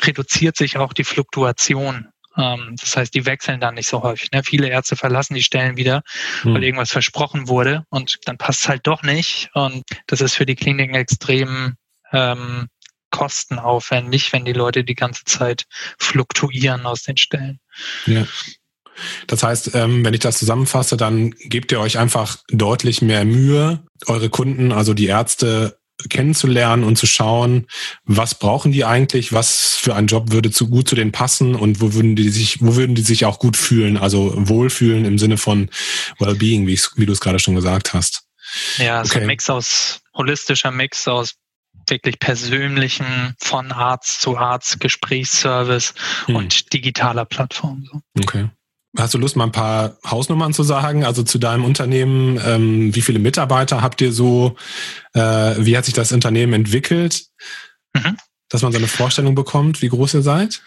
reduziert 0.00 0.56
sich 0.56 0.76
auch 0.76 0.92
die 0.92 1.04
Fluktuation. 1.04 2.08
Ähm, 2.36 2.76
das 2.78 2.96
heißt, 2.96 3.14
die 3.14 3.24
wechseln 3.24 3.60
dann 3.60 3.74
nicht 3.74 3.86
so 3.86 4.02
häufig. 4.02 4.30
Ne? 4.32 4.42
Viele 4.42 4.68
Ärzte 4.68 4.96
verlassen 4.96 5.34
die 5.34 5.42
Stellen 5.42 5.76
wieder, 5.76 6.02
mhm. 6.42 6.54
weil 6.54 6.64
irgendwas 6.64 6.90
versprochen 6.90 7.48
wurde 7.48 7.86
und 7.90 8.18
dann 8.24 8.36
passt 8.36 8.62
es 8.62 8.68
halt 8.68 8.86
doch 8.86 9.02
nicht. 9.02 9.50
Und 9.54 9.84
das 10.08 10.20
ist 10.20 10.34
für 10.34 10.46
die 10.46 10.56
Kliniken 10.56 10.96
extrem 10.96 11.76
ähm, 12.12 12.68
kostenaufwendig, 13.10 14.32
wenn 14.32 14.44
die 14.44 14.52
Leute 14.52 14.82
die 14.82 14.96
ganze 14.96 15.24
Zeit 15.24 15.66
fluktuieren 15.98 16.84
aus 16.84 17.04
den 17.04 17.16
Stellen. 17.16 17.60
Ja. 18.06 18.26
Das 19.26 19.42
heißt, 19.42 19.74
ähm, 19.74 20.04
wenn 20.04 20.14
ich 20.14 20.20
das 20.20 20.38
zusammenfasse, 20.38 20.96
dann 20.96 21.30
gebt 21.32 21.72
ihr 21.72 21.80
euch 21.80 21.98
einfach 21.98 22.38
deutlich 22.48 23.02
mehr 23.02 23.24
Mühe, 23.24 23.82
eure 24.06 24.30
Kunden, 24.30 24.72
also 24.72 24.94
die 24.94 25.06
Ärzte, 25.06 25.78
kennenzulernen 26.08 26.84
und 26.84 26.96
zu 26.96 27.06
schauen, 27.06 27.66
was 28.04 28.34
brauchen 28.34 28.72
die 28.72 28.84
eigentlich, 28.84 29.32
was 29.32 29.76
für 29.76 29.94
ein 29.94 30.06
Job 30.06 30.32
würde 30.32 30.50
zu 30.50 30.68
gut 30.68 30.88
zu 30.88 30.96
denen 30.96 31.12
passen 31.12 31.54
und 31.54 31.80
wo 31.80 31.94
würden 31.94 32.16
die 32.16 32.28
sich, 32.30 32.60
wo 32.60 32.76
würden 32.76 32.94
die 32.94 33.02
sich 33.02 33.24
auch 33.24 33.38
gut 33.38 33.56
fühlen, 33.56 33.96
also 33.96 34.32
wohlfühlen 34.36 35.04
im 35.04 35.18
Sinne 35.18 35.38
von 35.38 35.70
Wellbeing, 36.18 36.66
wie, 36.66 36.78
wie 36.96 37.06
du 37.06 37.12
es 37.12 37.20
gerade 37.20 37.38
schon 37.38 37.54
gesagt 37.54 37.94
hast. 37.94 38.24
Ja, 38.76 39.00
okay. 39.00 39.08
so 39.08 39.18
ein 39.20 39.26
Mix 39.26 39.48
aus 39.48 40.00
holistischer 40.14 40.70
Mix 40.70 41.08
aus 41.08 41.34
wirklich 41.88 42.18
persönlichen 42.18 43.34
von 43.38 43.72
Arzt 43.72 44.20
zu 44.20 44.36
Arzt 44.36 44.80
Gesprächsservice 44.80 45.94
hm. 46.26 46.36
und 46.36 46.72
digitaler 46.72 47.24
Plattform. 47.24 48.02
Okay. 48.18 48.48
Hast 48.96 49.12
du 49.12 49.18
Lust, 49.18 49.34
mal 49.36 49.44
ein 49.44 49.52
paar 49.52 49.96
Hausnummern 50.06 50.52
zu 50.52 50.62
sagen? 50.62 51.04
Also 51.04 51.24
zu 51.24 51.38
deinem 51.38 51.64
Unternehmen, 51.64 52.40
ähm, 52.44 52.94
wie 52.94 53.02
viele 53.02 53.18
Mitarbeiter 53.18 53.82
habt 53.82 54.00
ihr 54.00 54.12
so? 54.12 54.56
Äh, 55.14 55.20
wie 55.20 55.76
hat 55.76 55.84
sich 55.84 55.94
das 55.94 56.12
Unternehmen 56.12 56.52
entwickelt? 56.52 57.26
Mhm. 57.94 58.16
Dass 58.48 58.62
man 58.62 58.70
so 58.70 58.78
eine 58.78 58.86
Vorstellung 58.86 59.34
bekommt, 59.34 59.82
wie 59.82 59.88
groß 59.88 60.14
ihr 60.14 60.22
seid? 60.22 60.62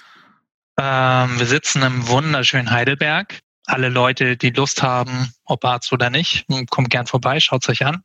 Ähm, 0.78 1.40
wir 1.40 1.46
sitzen 1.46 1.82
im 1.84 2.08
wunderschönen 2.08 2.70
Heidelberg. 2.70 3.40
Alle 3.66 3.90
Leute, 3.90 4.38
die 4.38 4.52
Lust 4.52 4.84
haben, 4.84 5.34
ob 5.46 5.64
Arzt 5.66 5.92
oder 5.92 6.10
nicht, 6.10 6.46
kommt 6.70 6.90
gern 6.90 7.06
vorbei, 7.06 7.40
schaut 7.40 7.64
es 7.64 7.70
euch 7.70 7.86
an. 7.86 8.04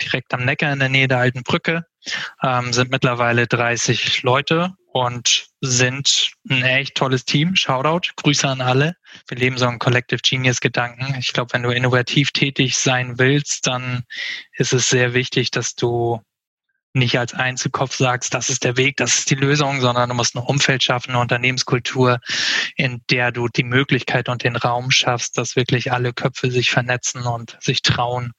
Direkt 0.00 0.32
am 0.32 0.44
Neckar 0.44 0.72
in 0.72 0.78
der 0.78 0.88
Nähe 0.88 1.08
der 1.08 1.18
alten 1.18 1.42
Brücke 1.42 1.86
ähm, 2.42 2.72
sind 2.72 2.90
mittlerweile 2.90 3.46
30 3.46 4.22
Leute 4.22 4.74
und 4.92 5.51
sind 5.62 6.32
ein 6.50 6.64
echt 6.64 6.96
tolles 6.96 7.24
Team. 7.24 7.54
Shoutout, 7.54 8.10
Grüße 8.16 8.48
an 8.48 8.60
alle. 8.60 8.96
Wir 9.28 9.38
leben 9.38 9.56
so 9.56 9.66
einen 9.66 9.78
Collective 9.78 10.20
Genius 10.20 10.60
Gedanken. 10.60 11.14
Ich 11.18 11.32
glaube, 11.32 11.52
wenn 11.52 11.62
du 11.62 11.70
innovativ 11.70 12.32
tätig 12.32 12.76
sein 12.76 13.18
willst, 13.18 13.68
dann 13.68 14.02
ist 14.56 14.72
es 14.72 14.90
sehr 14.90 15.14
wichtig, 15.14 15.52
dass 15.52 15.76
du 15.76 16.20
nicht 16.94 17.18
als 17.18 17.34
Einzelkopf 17.34 17.94
sagst, 17.94 18.34
das 18.34 18.50
ist 18.50 18.64
der 18.64 18.76
Weg, 18.76 18.96
das 18.96 19.18
ist 19.18 19.30
die 19.30 19.34
Lösung, 19.34 19.80
sondern 19.80 20.10
du 20.10 20.14
musst 20.14 20.34
ein 20.34 20.42
Umfeld 20.42 20.82
schaffen, 20.82 21.10
eine 21.10 21.20
Unternehmenskultur, 21.20 22.20
in 22.76 23.02
der 23.10 23.32
du 23.32 23.48
die 23.48 23.64
Möglichkeit 23.64 24.28
und 24.28 24.44
den 24.44 24.56
Raum 24.56 24.90
schaffst, 24.90 25.38
dass 25.38 25.56
wirklich 25.56 25.92
alle 25.92 26.12
Köpfe 26.12 26.50
sich 26.50 26.70
vernetzen 26.70 27.22
und 27.22 27.56
sich 27.60 27.82
trauen, 27.82 28.32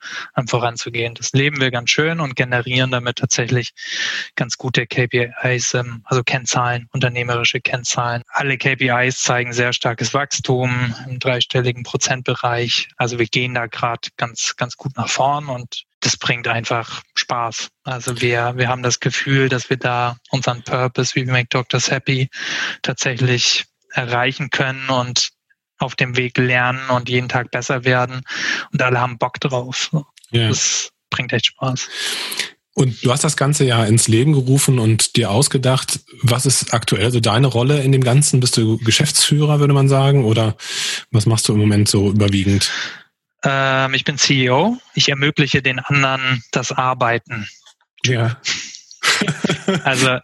voranzugehen. 0.48 1.16
Das 1.16 1.32
leben 1.34 1.60
wir 1.60 1.72
ganz 1.72 1.90
schön 1.90 2.20
und 2.20 2.36
generieren 2.36 2.92
damit 2.92 3.18
tatsächlich 3.18 3.72
ganz 4.36 4.58
gute 4.58 4.86
KPIs, 4.86 5.74
ähm, 5.74 6.02
also 6.06 6.24
Kennzahlen, 6.24 6.88
unternehmerische 6.92 7.62
Kennzahlen. 7.62 8.24
Alle 8.28 8.58
KPIs 8.58 9.22
zeigen 9.22 9.54
sehr 9.54 9.74
starkes 9.74 10.14
Wachstum 10.14 10.94
im 11.08 11.20
dreistelligen 11.20 11.84
Prozentbereich. 11.84 12.90
Also 12.98 13.20
wir 13.20 13.28
gehen 13.28 13.54
da 13.54 13.68
gerade 13.68 14.10
ganz, 14.18 14.56
ganz 14.58 14.78
gut 14.78 14.96
nach 14.96 15.10
vorn 15.10 15.48
und 15.48 15.86
das 16.04 16.18
bringt 16.18 16.48
einfach 16.48 17.02
Spaß. 17.16 17.70
Also 17.84 18.20
wir, 18.22 18.54
wir 18.58 18.68
haben 18.68 18.84
das 18.84 19.00
Gefühl, 19.00 19.50
dass 19.50 19.70
wir 19.70 19.78
da 19.78 20.18
unseren 20.32 20.62
Purpose, 20.64 21.16
wie 21.16 21.26
we 21.26 21.32
make 21.32 21.48
doctors 21.50 21.90
happy, 21.90 22.30
tatsächlich 22.82 23.66
erreichen 23.92 24.50
können 24.50 24.90
und 24.90 25.30
auf 25.80 25.96
dem 25.96 26.18
Weg 26.18 26.38
lernen 26.38 26.90
und 26.90 27.10
jeden 27.10 27.30
Tag 27.30 27.52
besser 27.52 27.84
werden. 27.86 28.22
Und 28.72 28.82
alle 28.82 29.00
haben 29.00 29.18
Bock 29.18 29.40
drauf. 29.40 29.92
Ja. 30.32 30.50
Das 30.50 30.90
bringt 31.10 31.32
echt 31.34 31.48
Spaß. 31.48 31.88
Und 32.76 33.06
du 33.06 33.12
hast 33.12 33.24
das 33.24 33.38
Ganze 33.38 33.66
ja 33.66 33.86
ins 33.86 34.08
Leben 34.08 34.34
gerufen 34.34 34.80
und 34.80 35.16
dir 35.16 35.30
ausgedacht. 35.30 36.00
Was 36.22 36.46
ist 36.46 36.74
aktuell 36.74 37.12
so 37.12 37.20
deine 37.20 37.48
Rolle 37.48 37.82
in 37.84 37.92
dem 37.92 38.04
Ganzen? 38.04 38.40
Bist 38.40 38.58
du 38.58 38.78
Geschäftsführer, 38.80 39.60
würde 39.60 39.76
man 39.76 39.88
sagen? 39.88 40.26
Oder 40.26 40.58
was 41.12 41.28
machst 41.28 41.48
du 41.48 41.54
im 41.54 41.60
Moment 41.60 41.88
so 41.88 42.10
überwiegend? 42.10 42.72
Ähm, 43.44 43.94
ich 43.94 44.04
bin 44.04 44.18
CEO. 44.18 44.78
Ich 44.94 45.10
ermögliche 45.10 45.62
den 45.62 45.80
anderen 45.80 46.44
das 46.52 46.72
Arbeiten. 46.72 47.48
Ja. 48.06 48.38
also 49.84 50.18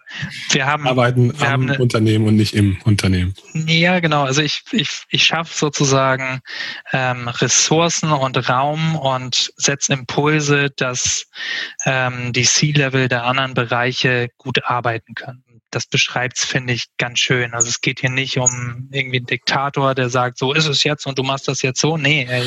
wir 0.52 0.66
haben 0.66 0.88
arbeiten 0.88 1.38
wir 1.38 1.48
am 1.48 1.70
haben 1.70 1.82
Unternehmen 1.82 2.28
und 2.28 2.36
nicht 2.36 2.54
im 2.54 2.78
Unternehmen. 2.84 3.34
Ja, 3.54 4.00
genau. 4.00 4.24
Also 4.24 4.42
ich 4.42 4.64
ich 4.72 5.04
ich 5.10 5.26
schaffe 5.26 5.54
sozusagen 5.54 6.42
ähm, 6.94 7.28
Ressourcen 7.28 8.12
und 8.12 8.50
Raum 8.50 8.96
und 8.96 9.52
setze 9.58 9.94
Impulse, 9.94 10.70
dass 10.76 11.28
ähm, 11.86 12.32
die 12.34 12.44
C-Level 12.44 13.10
der 13.10 13.26
anderen 13.26 13.54
Bereiche 13.54 14.30
gut 14.38 14.64
arbeiten 14.66 15.14
können 15.14 15.44
das 15.72 15.86
beschreibt's, 15.86 16.46
finde 16.46 16.74
ich, 16.74 16.86
ganz 16.98 17.20
schön. 17.20 17.54
Also 17.54 17.68
es 17.68 17.82
geht 17.82 18.00
hier 18.00 18.10
nicht 18.10 18.38
um 18.38 18.90
irgendwie 18.92 19.18
einen 19.18 19.26
Diktator, 19.26 19.96
der 19.96 20.10
sagt, 20.10 20.38
so 20.38 20.54
ist 20.54 20.68
es 20.68 20.84
jetzt 20.84 21.06
und 21.06 21.18
du 21.18 21.24
machst 21.24 21.48
das 21.48 21.62
jetzt 21.62 21.80
so. 21.80 21.98
Nee, 21.98 22.24
äh, 22.24 22.44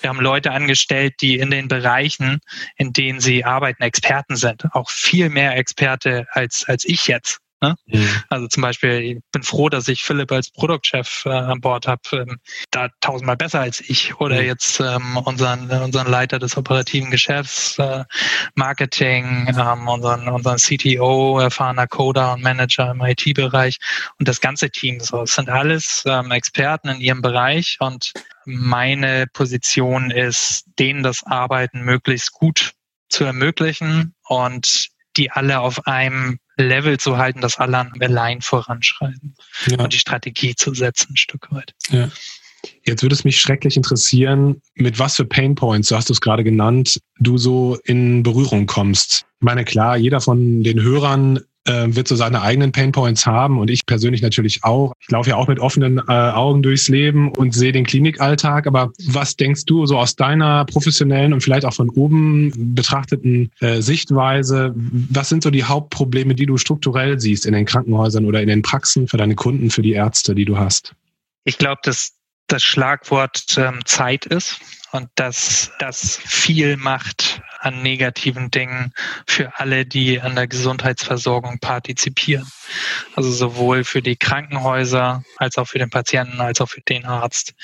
wir 0.00 0.08
haben 0.08 0.20
Leute 0.20 0.52
angestellt, 0.52 1.14
die 1.20 1.38
in 1.38 1.50
den 1.50 1.68
Bereichen, 1.68 2.40
in 2.76 2.92
denen 2.92 3.20
sie 3.20 3.44
arbeiten, 3.44 3.82
Experten 3.82 4.36
sind. 4.36 4.64
Auch 4.72 4.90
viel 4.90 5.28
mehr 5.28 5.56
Experte 5.56 6.26
als, 6.30 6.64
als 6.66 6.84
ich 6.84 7.06
jetzt. 7.06 7.40
Ne? 7.64 7.76
Mhm. 7.86 8.08
Also 8.28 8.46
zum 8.48 8.62
Beispiel, 8.62 8.90
ich 9.00 9.18
bin 9.32 9.42
froh, 9.42 9.70
dass 9.70 9.88
ich 9.88 10.02
Philipp 10.02 10.30
als 10.32 10.50
Produktchef 10.50 11.22
äh, 11.24 11.30
an 11.30 11.60
Bord 11.62 11.86
habe, 11.86 12.02
ähm, 12.12 12.38
da 12.70 12.88
tausendmal 13.00 13.36
besser 13.36 13.60
als 13.60 13.80
ich. 13.80 14.20
Oder 14.20 14.40
mhm. 14.40 14.46
jetzt 14.46 14.80
ähm, 14.80 15.16
unseren, 15.16 15.70
unseren 15.70 16.10
Leiter 16.10 16.38
des 16.38 16.58
operativen 16.58 17.10
Geschäfts, 17.10 17.78
äh, 17.78 18.04
Marketing, 18.54 19.48
ähm, 19.48 19.88
unseren, 19.88 20.28
unseren 20.28 20.58
CTO, 20.58 21.38
erfahrener 21.38 21.86
Coder 21.86 22.34
und 22.34 22.42
Manager 22.42 22.90
im 22.90 23.00
IT-Bereich 23.00 23.78
und 24.18 24.28
das 24.28 24.42
ganze 24.42 24.68
Team. 24.70 25.00
So, 25.00 25.22
es 25.22 25.34
sind 25.34 25.48
alles 25.48 26.04
ähm, 26.06 26.30
Experten 26.32 26.88
in 26.88 27.00
ihrem 27.00 27.22
Bereich 27.22 27.78
und 27.80 28.12
meine 28.44 29.26
Position 29.32 30.10
ist, 30.10 30.64
denen 30.78 31.02
das 31.02 31.24
Arbeiten 31.24 31.82
möglichst 31.82 32.32
gut 32.32 32.74
zu 33.08 33.24
ermöglichen 33.24 34.14
und 34.24 34.88
die 35.16 35.30
alle 35.30 35.60
auf 35.60 35.86
einem 35.86 36.38
Level 36.56 36.98
zu 36.98 37.18
halten, 37.18 37.40
dass 37.40 37.58
alle 37.58 37.90
allein 38.00 38.40
voranschreiten 38.40 39.34
ja. 39.66 39.78
und 39.78 39.92
die 39.92 39.98
Strategie 39.98 40.54
zu 40.54 40.74
setzen, 40.74 41.12
ein 41.12 41.16
Stück 41.16 41.50
weit. 41.50 41.72
Ja. 41.90 42.08
Jetzt 42.84 43.02
würde 43.02 43.14
es 43.14 43.24
mich 43.24 43.38
schrecklich 43.38 43.76
interessieren, 43.76 44.62
mit 44.74 44.98
was 44.98 45.16
für 45.16 45.24
Pain 45.24 45.54
Points, 45.54 45.88
so 45.88 45.96
hast 45.96 46.08
du 46.08 46.12
es 46.12 46.20
gerade 46.20 46.44
genannt, 46.44 46.98
du 47.18 47.36
so 47.36 47.78
in 47.84 48.22
Berührung 48.22 48.66
kommst. 48.66 49.26
Ich 49.38 49.44
meine, 49.44 49.64
klar, 49.64 49.96
jeder 49.96 50.20
von 50.20 50.62
den 50.62 50.80
Hörern 50.80 51.40
äh, 51.64 51.86
wird 51.88 52.08
so 52.08 52.16
seine 52.16 52.42
eigenen 52.42 52.72
Painpoints 52.72 53.26
haben 53.26 53.58
und 53.58 53.70
ich 53.70 53.86
persönlich 53.86 54.22
natürlich 54.22 54.64
auch. 54.64 54.92
Ich 55.00 55.10
laufe 55.10 55.30
ja 55.30 55.36
auch 55.36 55.48
mit 55.48 55.58
offenen 55.58 55.98
äh, 55.98 56.12
Augen 56.12 56.62
durchs 56.62 56.88
Leben 56.88 57.30
und 57.32 57.54
sehe 57.54 57.72
den 57.72 57.86
Klinikalltag. 57.86 58.66
Aber 58.66 58.92
was 59.06 59.36
denkst 59.36 59.64
du 59.64 59.86
so 59.86 59.98
aus 59.98 60.16
deiner 60.16 60.64
professionellen 60.64 61.32
und 61.32 61.42
vielleicht 61.42 61.64
auch 61.64 61.74
von 61.74 61.90
oben 61.90 62.74
betrachteten 62.74 63.50
äh, 63.60 63.80
Sichtweise? 63.80 64.74
Was 64.74 65.28
sind 65.28 65.42
so 65.42 65.50
die 65.50 65.64
Hauptprobleme, 65.64 66.34
die 66.34 66.46
du 66.46 66.56
strukturell 66.56 67.18
siehst 67.20 67.46
in 67.46 67.54
den 67.54 67.64
Krankenhäusern 67.64 68.26
oder 68.26 68.42
in 68.42 68.48
den 68.48 68.62
Praxen 68.62 69.08
für 69.08 69.16
deine 69.16 69.34
Kunden, 69.34 69.70
für 69.70 69.82
die 69.82 69.92
Ärzte, 69.92 70.34
die 70.34 70.44
du 70.44 70.58
hast? 70.58 70.94
Ich 71.44 71.58
glaube, 71.58 71.80
dass 71.84 72.12
das 72.46 72.62
Schlagwort 72.62 73.56
ähm, 73.56 73.80
Zeit 73.84 74.26
ist 74.26 74.60
und 74.92 75.08
dass 75.14 75.70
das 75.78 76.18
viel 76.24 76.76
macht 76.76 77.40
an 77.64 77.82
negativen 77.82 78.50
Dingen 78.50 78.92
für 79.26 79.58
alle, 79.58 79.86
die 79.86 80.20
an 80.20 80.34
der 80.34 80.46
Gesundheitsversorgung 80.46 81.58
partizipieren. 81.58 82.46
Also 83.16 83.30
sowohl 83.30 83.84
für 83.84 84.02
die 84.02 84.16
Krankenhäuser 84.16 85.22
als 85.38 85.58
auch 85.58 85.66
für 85.66 85.78
den 85.78 85.90
Patienten 85.90 86.40
als 86.40 86.60
auch 86.60 86.68
für 86.68 86.82
den 86.82 87.06
Arzt. 87.06 87.54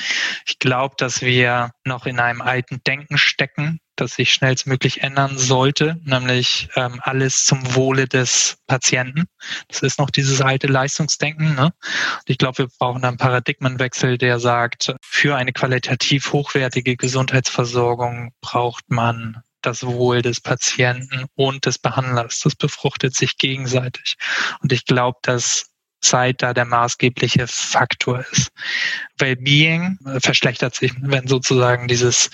Ich 0.47 0.59
glaube, 0.59 0.95
dass 0.97 1.23
wir 1.23 1.73
noch 1.85 2.07
in 2.07 2.19
einem 2.19 2.41
alten 2.41 2.83
Denken 2.85 3.19
stecken, 3.19 3.81
das 3.97 4.15
sich 4.15 4.33
schnellstmöglich 4.33 5.03
ändern 5.03 5.37
sollte, 5.37 6.01
nämlich 6.05 6.69
ähm, 6.75 7.01
alles 7.03 7.45
zum 7.45 7.75
Wohle 7.75 8.09
des 8.09 8.57
Patienten. 8.67 9.25
Das 9.69 9.83
ist 9.83 9.99
noch 9.99 10.11
dieses 10.11 10.41
alte 10.41 10.67
Leistungsdenken. 10.67 11.55
Ne? 11.55 11.67
Und 11.67 12.25
ich 12.27 12.39
glaube, 12.39 12.59
wir 12.59 12.69
brauchen 12.79 13.05
einen 13.05 13.19
Paradigmenwechsel, 13.19 14.17
der 14.17 14.41
sagt, 14.41 14.95
für 15.03 15.37
eine 15.37 15.53
qualitativ 15.53 16.33
hochwertige 16.33 16.97
Gesundheitsversorgung 16.97 18.33
braucht 18.41 18.85
man 18.89 19.43
das 19.63 19.85
Wohl 19.85 20.23
des 20.23 20.41
Patienten 20.41 21.27
und 21.35 21.67
des 21.67 21.79
Behandlers. 21.79 22.41
Das 22.41 22.55
befruchtet 22.55 23.15
sich 23.15 23.37
gegenseitig. 23.37 24.17
Und 24.63 24.73
ich 24.73 24.85
glaube, 24.85 25.19
dass 25.23 25.71
Zeit 26.01 26.43
da 26.43 26.55
der 26.55 26.65
maßgebliche 26.65 27.47
Faktor 27.47 28.25
ist. 28.33 28.51
Wellbeing 29.19 29.99
verschlechtert 30.19 30.75
sich, 30.75 30.93
wenn 31.01 31.27
sozusagen 31.27 31.89
dieses, 31.89 32.31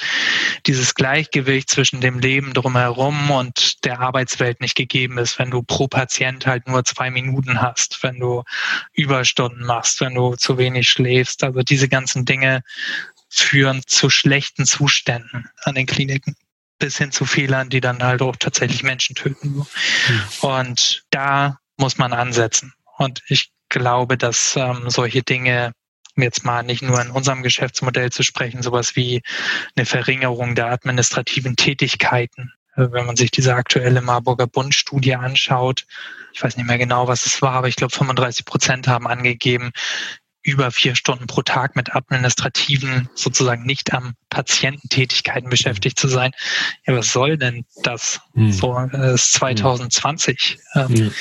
dieses 0.66 0.94
Gleichgewicht 0.94 1.68
zwischen 1.68 2.00
dem 2.00 2.18
Leben 2.18 2.54
drumherum 2.54 3.30
und 3.30 3.84
der 3.84 4.00
Arbeitswelt 4.00 4.60
nicht 4.60 4.76
gegeben 4.76 5.18
ist, 5.18 5.38
wenn 5.38 5.50
du 5.50 5.62
pro 5.62 5.88
Patient 5.88 6.46
halt 6.46 6.68
nur 6.68 6.84
zwei 6.84 7.10
Minuten 7.10 7.60
hast, 7.60 8.02
wenn 8.02 8.20
du 8.20 8.44
Überstunden 8.92 9.66
machst, 9.66 10.00
wenn 10.00 10.14
du 10.14 10.36
zu 10.36 10.58
wenig 10.58 10.88
schläfst. 10.88 11.42
Also 11.42 11.62
diese 11.62 11.88
ganzen 11.88 12.24
Dinge 12.24 12.62
führen 13.28 13.82
zu 13.86 14.08
schlechten 14.08 14.64
Zuständen 14.64 15.48
an 15.64 15.74
den 15.74 15.86
Kliniken 15.86 16.36
bis 16.78 16.98
hin 16.98 17.12
zu 17.12 17.24
Fehlern, 17.24 17.68
die 17.68 17.80
dann 17.80 18.02
halt 18.02 18.22
auch 18.22 18.36
tatsächlich 18.36 18.82
Menschen 18.82 19.14
töten. 19.16 19.48
Mhm. 19.48 19.66
Und 20.40 21.04
da 21.10 21.58
muss 21.76 21.98
man 21.98 22.12
ansetzen. 22.12 22.74
Und 22.98 23.22
ich 23.28 23.50
glaube, 23.68 24.16
dass 24.16 24.56
ähm, 24.56 24.88
solche 24.88 25.22
Dinge 25.22 25.72
jetzt 26.16 26.44
mal 26.44 26.62
nicht 26.62 26.82
nur 26.82 27.00
in 27.00 27.10
unserem 27.10 27.42
Geschäftsmodell 27.42 28.10
zu 28.10 28.22
sprechen, 28.22 28.62
sowas 28.62 28.96
wie 28.96 29.22
eine 29.76 29.84
Verringerung 29.84 30.54
der 30.54 30.66
administrativen 30.66 31.56
Tätigkeiten 31.56 32.52
äh, 32.76 32.92
wenn 32.92 33.06
man 33.06 33.16
sich 33.16 33.30
diese 33.30 33.54
aktuelle 33.54 34.00
Marburger 34.00 34.46
Bund-Studie 34.46 35.16
anschaut, 35.16 35.86
ich 36.32 36.42
weiß 36.42 36.56
nicht 36.56 36.66
mehr 36.66 36.78
genau, 36.78 37.08
was 37.08 37.26
es 37.26 37.40
war, 37.42 37.52
aber 37.52 37.68
ich 37.68 37.76
glaube 37.76 37.94
35 37.94 38.44
Prozent 38.44 38.88
haben 38.88 39.06
angegeben, 39.06 39.72
über 40.46 40.70
vier 40.70 40.94
Stunden 40.94 41.26
pro 41.26 41.42
Tag 41.42 41.74
mit 41.74 41.94
administrativen, 41.94 43.08
sozusagen 43.14 43.64
nicht 43.64 43.92
am 43.92 44.14
Patiententätigkeiten 44.30 45.50
beschäftigt 45.50 45.98
zu 45.98 46.06
sein. 46.06 46.30
Ja, 46.86 46.96
was 46.96 47.12
soll 47.12 47.36
denn 47.36 47.64
das? 47.82 48.20
Hm. 48.34 48.52
So 48.52 48.78
äh, 48.78 49.14
ist 49.14 49.32
2020. 49.32 50.58
Hm. 50.72 51.12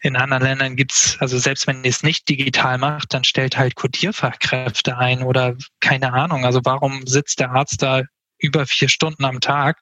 In 0.00 0.16
anderen 0.16 0.42
Ländern 0.42 0.76
gibt's, 0.76 1.16
also 1.20 1.38
selbst 1.38 1.66
wenn 1.66 1.84
ihr 1.84 1.90
es 1.90 2.02
nicht 2.02 2.28
digital 2.28 2.78
macht, 2.78 3.12
dann 3.12 3.24
stellt 3.24 3.58
halt 3.58 3.74
Codierfachkräfte 3.74 4.96
ein 4.96 5.22
oder 5.22 5.56
keine 5.80 6.14
Ahnung. 6.14 6.46
Also 6.46 6.60
warum 6.64 7.06
sitzt 7.06 7.40
der 7.40 7.50
Arzt 7.50 7.82
da 7.82 8.02
über 8.44 8.66
vier 8.66 8.88
Stunden 8.88 9.24
am 9.24 9.40
Tag 9.40 9.78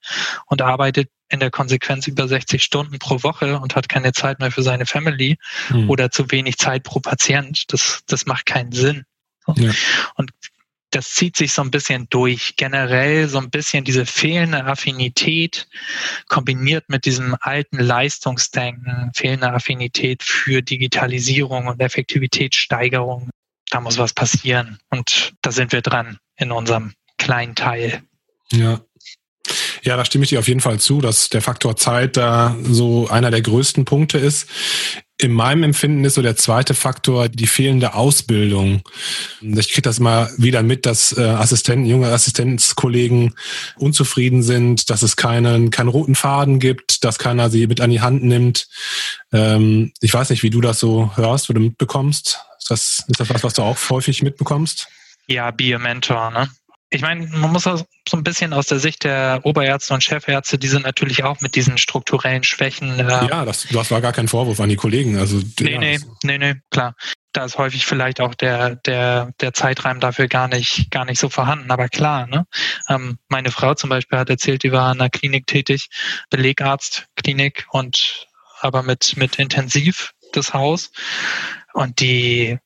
und 0.46 0.62
arbeitet 0.62 1.08
in 1.28 1.40
der 1.40 1.50
Konsequenz 1.50 2.06
über 2.06 2.28
60 2.28 2.62
Stunden 2.62 2.98
pro 2.98 3.22
Woche 3.22 3.58
und 3.58 3.74
hat 3.74 3.88
keine 3.88 4.12
Zeit 4.12 4.38
mehr 4.38 4.52
für 4.52 4.62
seine 4.62 4.86
Family 4.86 5.38
mhm. 5.70 5.88
oder 5.88 6.10
zu 6.10 6.30
wenig 6.30 6.58
Zeit 6.58 6.82
pro 6.84 7.00
Patient. 7.00 7.64
Das, 7.72 8.02
das 8.06 8.26
macht 8.26 8.46
keinen 8.46 8.72
Sinn. 8.72 9.04
Ja. 9.56 9.72
Und 10.14 10.30
das 10.90 11.14
zieht 11.14 11.36
sich 11.36 11.52
so 11.52 11.62
ein 11.62 11.70
bisschen 11.70 12.06
durch. 12.10 12.54
Generell 12.56 13.28
so 13.28 13.38
ein 13.38 13.50
bisschen 13.50 13.84
diese 13.84 14.04
fehlende 14.04 14.64
Affinität 14.66 15.66
kombiniert 16.28 16.88
mit 16.88 17.06
diesem 17.06 17.34
alten 17.40 17.78
Leistungsdenken, 17.78 19.10
fehlende 19.14 19.52
Affinität 19.52 20.22
für 20.22 20.60
Digitalisierung 20.62 21.66
und 21.66 21.80
Effektivitätssteigerung. 21.80 23.30
Da 23.70 23.80
muss 23.80 23.96
was 23.96 24.12
passieren. 24.12 24.78
Und 24.90 25.32
da 25.40 25.50
sind 25.50 25.72
wir 25.72 25.80
dran 25.80 26.18
in 26.36 26.52
unserem 26.52 26.92
kleinen 27.16 27.54
Teil. 27.54 28.02
Ja, 28.52 28.80
ja, 29.82 29.96
da 29.96 30.04
stimme 30.04 30.24
ich 30.24 30.30
dir 30.30 30.38
auf 30.38 30.48
jeden 30.48 30.60
Fall 30.60 30.78
zu, 30.78 31.00
dass 31.00 31.28
der 31.28 31.42
Faktor 31.42 31.76
Zeit 31.76 32.16
da 32.16 32.56
so 32.62 33.08
einer 33.08 33.30
der 33.30 33.42
größten 33.42 33.84
Punkte 33.84 34.18
ist. 34.18 34.48
In 35.18 35.32
meinem 35.32 35.62
Empfinden 35.64 36.04
ist 36.04 36.14
so 36.14 36.22
der 36.22 36.36
zweite 36.36 36.74
Faktor 36.74 37.28
die 37.28 37.46
fehlende 37.46 37.94
Ausbildung. 37.94 38.82
Ich 39.40 39.68
kriege 39.68 39.82
das 39.82 40.00
mal 40.00 40.30
wieder 40.36 40.62
mit, 40.62 40.86
dass 40.86 41.16
äh, 41.16 41.22
Assistenten, 41.22 41.86
junge 41.86 42.12
Assistenzkollegen 42.12 43.34
unzufrieden 43.76 44.42
sind, 44.42 44.90
dass 44.90 45.02
es 45.02 45.16
keinen, 45.16 45.70
keinen 45.70 45.88
roten 45.88 46.14
Faden 46.14 46.58
gibt, 46.58 47.04
dass 47.04 47.18
keiner 47.18 47.50
sie 47.50 47.66
mit 47.66 47.80
an 47.80 47.90
die 47.90 48.00
Hand 48.00 48.24
nimmt. 48.24 48.68
Ähm, 49.32 49.92
ich 50.00 50.12
weiß 50.12 50.30
nicht, 50.30 50.42
wie 50.42 50.50
du 50.50 50.60
das 50.60 50.78
so 50.80 51.12
hörst 51.16 51.50
oder 51.50 51.60
mitbekommst. 51.60 52.40
Ist 52.58 52.70
das, 52.70 53.04
ist 53.08 53.20
das 53.20 53.30
was, 53.30 53.44
was 53.44 53.54
du 53.54 53.62
auch 53.62 53.78
häufig 53.90 54.22
mitbekommst? 54.22 54.88
Ja, 55.26 55.50
be 55.50 55.74
a 55.74 55.78
mentor, 55.78 56.30
ne? 56.30 56.50
Ich 56.92 57.00
meine, 57.00 57.26
man 57.26 57.52
muss 57.52 57.66
auch 57.66 57.82
so 58.06 58.16
ein 58.16 58.22
bisschen 58.22 58.52
aus 58.52 58.66
der 58.66 58.78
Sicht 58.78 59.04
der 59.04 59.40
Oberärzte 59.44 59.94
und 59.94 60.04
Chefärzte, 60.04 60.58
die 60.58 60.68
sind 60.68 60.84
natürlich 60.84 61.24
auch 61.24 61.40
mit 61.40 61.54
diesen 61.54 61.78
strukturellen 61.78 62.44
Schwächen. 62.44 62.98
Äh, 62.98 63.28
ja, 63.28 63.44
das, 63.46 63.66
das 63.70 63.90
war 63.90 64.02
gar 64.02 64.12
kein 64.12 64.28
Vorwurf 64.28 64.60
an 64.60 64.68
die 64.68 64.76
Kollegen. 64.76 65.18
Also, 65.18 65.40
nee, 65.60 65.72
ja, 65.72 65.78
nee, 65.78 65.98
nee, 66.22 66.38
nee, 66.38 66.54
klar. 66.70 66.94
Da 67.32 67.46
ist 67.46 67.56
häufig 67.56 67.86
vielleicht 67.86 68.20
auch 68.20 68.34
der, 68.34 68.76
der, 68.76 69.32
der 69.40 69.54
Zeitraum 69.54 70.00
dafür 70.00 70.28
gar 70.28 70.48
nicht, 70.48 70.90
gar 70.90 71.06
nicht 71.06 71.18
so 71.18 71.30
vorhanden. 71.30 71.70
Aber 71.70 71.88
klar, 71.88 72.26
ne? 72.26 72.46
Ähm, 72.90 73.18
meine 73.28 73.50
Frau 73.50 73.72
zum 73.72 73.88
Beispiel 73.88 74.18
hat 74.18 74.28
erzählt, 74.28 74.62
die 74.62 74.72
war 74.72 74.92
in 74.92 75.00
einer 75.00 75.08
Klinik 75.08 75.46
tätig, 75.46 75.88
Belegarztklinik 76.28 77.66
und 77.70 78.26
aber 78.60 78.82
mit, 78.82 79.16
mit 79.16 79.36
Intensiv 79.36 80.12
das 80.32 80.52
Haus. 80.52 80.92
Und 81.72 82.00
die 82.00 82.58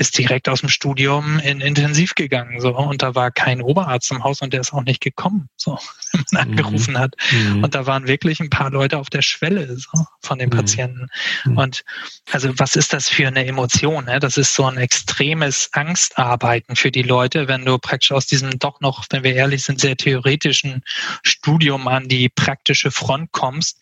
ist 0.00 0.16
direkt 0.16 0.48
aus 0.48 0.60
dem 0.60 0.70
Studium 0.70 1.38
in 1.40 1.60
Intensiv 1.60 2.14
gegangen, 2.14 2.58
so. 2.58 2.74
Und 2.74 3.02
da 3.02 3.14
war 3.14 3.30
kein 3.30 3.60
Oberarzt 3.60 4.10
im 4.10 4.24
Haus 4.24 4.40
und 4.40 4.54
der 4.54 4.62
ist 4.62 4.72
auch 4.72 4.82
nicht 4.82 5.02
gekommen, 5.02 5.50
so, 5.56 5.78
wenn 6.12 6.24
man 6.32 6.48
mhm. 6.48 6.52
angerufen 6.52 6.98
hat. 6.98 7.16
Mhm. 7.30 7.62
Und 7.62 7.74
da 7.74 7.84
waren 7.84 8.06
wirklich 8.06 8.40
ein 8.40 8.48
paar 8.48 8.70
Leute 8.70 8.96
auf 8.96 9.10
der 9.10 9.20
Schwelle, 9.20 9.76
so, 9.76 10.06
von 10.22 10.38
den 10.38 10.48
mhm. 10.48 10.56
Patienten. 10.56 11.08
Mhm. 11.44 11.58
Und, 11.58 11.84
also, 12.32 12.50
was 12.58 12.76
ist 12.76 12.94
das 12.94 13.10
für 13.10 13.26
eine 13.26 13.44
Emotion, 13.44 14.06
ne? 14.06 14.20
Das 14.20 14.38
ist 14.38 14.54
so 14.54 14.64
ein 14.64 14.78
extremes 14.78 15.68
Angstarbeiten 15.72 16.76
für 16.76 16.90
die 16.90 17.02
Leute, 17.02 17.46
wenn 17.46 17.66
du 17.66 17.76
praktisch 17.76 18.12
aus 18.12 18.26
diesem 18.26 18.58
doch 18.58 18.80
noch, 18.80 19.04
wenn 19.10 19.22
wir 19.22 19.34
ehrlich 19.34 19.64
sind, 19.64 19.80
sehr 19.80 19.98
theoretischen 19.98 20.82
Studium 21.22 21.88
an 21.88 22.08
die 22.08 22.30
praktische 22.30 22.90
Front 22.90 23.32
kommst 23.32 23.80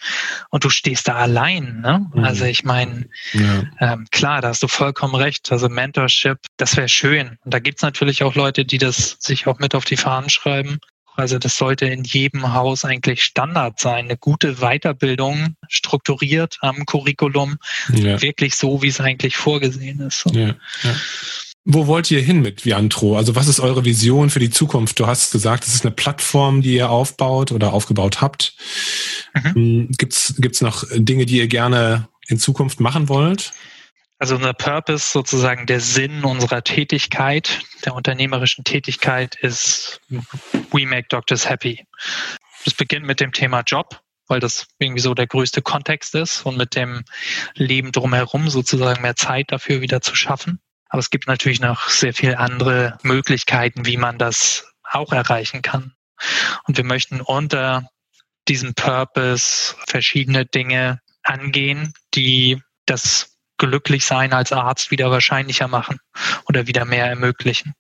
und 0.50 0.64
du 0.64 0.68
stehst 0.68 1.07
da 1.07 1.14
allein, 1.14 1.81
ne? 1.81 2.11
Mhm. 2.12 2.24
Also, 2.24 2.44
ich 2.44 2.64
meine, 2.64 3.09
ja. 3.35 3.62
ähm, 3.78 4.09
klar, 4.11 4.40
da 4.40 4.48
hast 4.48 4.64
du 4.64 4.68
vollkommen 4.68 5.14
recht. 5.14 5.52
Also, 5.52 5.68
Mentor 5.68 6.08
Mentorship, 6.09 6.38
das 6.57 6.77
wäre 6.77 6.88
schön. 6.88 7.38
Und 7.44 7.55
da 7.55 7.59
gibt's 7.59 7.83
natürlich 7.83 8.23
auch 8.23 8.35
Leute, 8.35 8.64
die 8.64 8.79
das 8.79 9.16
sich 9.21 9.47
auch 9.47 9.59
mit 9.59 9.75
auf 9.75 9.85
die 9.85 9.97
Fahnen 9.97 10.31
schreiben. 10.31 10.79
Also 11.16 11.38
das 11.38 11.57
sollte 11.57 11.87
in 11.87 12.05
jedem 12.05 12.55
Haus 12.55 12.85
eigentlich 12.85 13.23
Standard 13.23 13.81
sein. 13.81 14.07
Eine 14.07 14.16
gute 14.16 14.57
Weiterbildung, 14.57 15.57
strukturiert 15.68 16.59
am 16.61 16.87
Curriculum, 16.87 17.57
ja. 17.92 18.23
wirklich 18.23 18.55
so, 18.55 18.83
wie 18.83 18.88
es 18.88 19.01
eigentlich 19.01 19.37
vorgesehen 19.37 20.01
ist. 20.01 20.25
Ja, 20.33 20.55
ja. 20.83 20.94
Wo 21.64 21.87
wollt 21.87 22.11
ihr 22.11 22.23
hin 22.23 22.40
mit 22.40 22.64
Viantro? 22.64 23.16
Also 23.16 23.35
was 23.35 23.49
ist 23.49 23.61
eure 23.61 23.85
Vision 23.85 24.31
für 24.31 24.38
die 24.38 24.49
Zukunft? 24.49 24.99
Du 25.01 25.07
hast 25.07 25.33
gesagt, 25.33 25.64
es 25.66 25.75
ist 25.75 25.85
eine 25.85 25.94
Plattform, 25.94 26.62
die 26.62 26.77
ihr 26.77 26.88
aufbaut 26.88 27.53
oder 27.53 27.75
aufgebaut 27.75 28.21
habt. 28.23 28.55
Mhm. 29.35 29.55
Hm, 29.55 29.88
gibt's 29.99 30.35
gibt's 30.38 30.62
noch 30.62 30.85
Dinge, 30.94 31.27
die 31.27 31.38
ihr 31.38 31.49
gerne 31.49 32.09
in 32.29 32.38
Zukunft 32.38 32.81
machen 32.81 33.09
wollt? 33.09 33.53
Also 34.18 34.35
unser 34.35 34.52
Purpose, 34.52 35.12
sozusagen 35.12 35.66
der 35.66 35.81
Sinn 35.81 36.24
unserer 36.24 36.64
Tätigkeit, 36.64 37.61
der 37.85 37.94
unternehmerischen 37.94 38.64
Tätigkeit 38.64 39.37
ist 39.37 40.00
We 40.72 40.87
Make 40.87 41.07
Doctors 41.09 41.48
Happy. 41.48 41.87
Das 42.64 42.74
beginnt 42.74 43.07
mit 43.07 43.20
dem 43.20 43.33
Thema 43.33 43.61
Job, 43.61 44.00
weil 44.26 44.40
das 44.40 44.66
irgendwie 44.78 45.00
so 45.00 45.14
der 45.14 45.28
größte 45.28 45.62
Kontext 45.62 46.16
ist 46.16 46.44
und 46.44 46.57
mit 46.57 46.74
dem 46.74 47.04
Leben 47.54 47.92
drumherum 47.92 48.48
sozusagen 48.48 49.02
mehr 49.02 49.14
Zeit 49.14 49.52
dafür 49.52 49.81
wieder 49.81 50.00
zu 50.00 50.16
schaffen. 50.16 50.61
Aber 50.88 51.00
es 51.00 51.11
gibt 51.11 51.28
natürlich 51.28 51.61
noch 51.61 51.88
sehr 51.88 52.12
viele 52.12 52.38
andere 52.38 52.98
Möglichkeiten, 53.02 53.87
wie 53.87 53.98
man 53.98 54.18
das 54.18 54.72
auch 54.83 55.12
erreichen 55.12 55.62
kann. 55.62 55.94
Und 56.64 56.76
wir 56.76 56.85
möchten 56.85 57.20
unter 57.20 57.88
diesem 58.48 58.74
Purpose 58.74 59.76
verschiedene 59.87 60.44
Dinge 60.44 61.00
angehen, 61.22 61.92
die 62.14 62.61
das 62.87 63.38
glücklich 63.59 64.05
sein 64.05 64.33
als 64.33 64.53
Arzt 64.53 64.90
wieder 64.90 65.11
wahrscheinlicher 65.11 65.68
machen 65.68 65.99
oder 66.49 66.66
wieder 66.66 66.85
mehr 66.85 67.07
ermöglichen. 67.07 67.75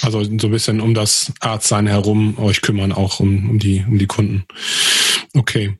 Also 0.00 0.24
so 0.24 0.46
ein 0.48 0.50
bisschen 0.50 0.80
um 0.80 0.94
das 0.94 1.32
Arztsein 1.40 1.86
herum 1.86 2.38
euch 2.38 2.62
kümmern, 2.62 2.92
auch 2.92 3.20
um, 3.20 3.50
um, 3.50 3.58
die, 3.58 3.84
um 3.86 3.98
die 3.98 4.06
Kunden. 4.06 4.44
Okay. 5.34 5.78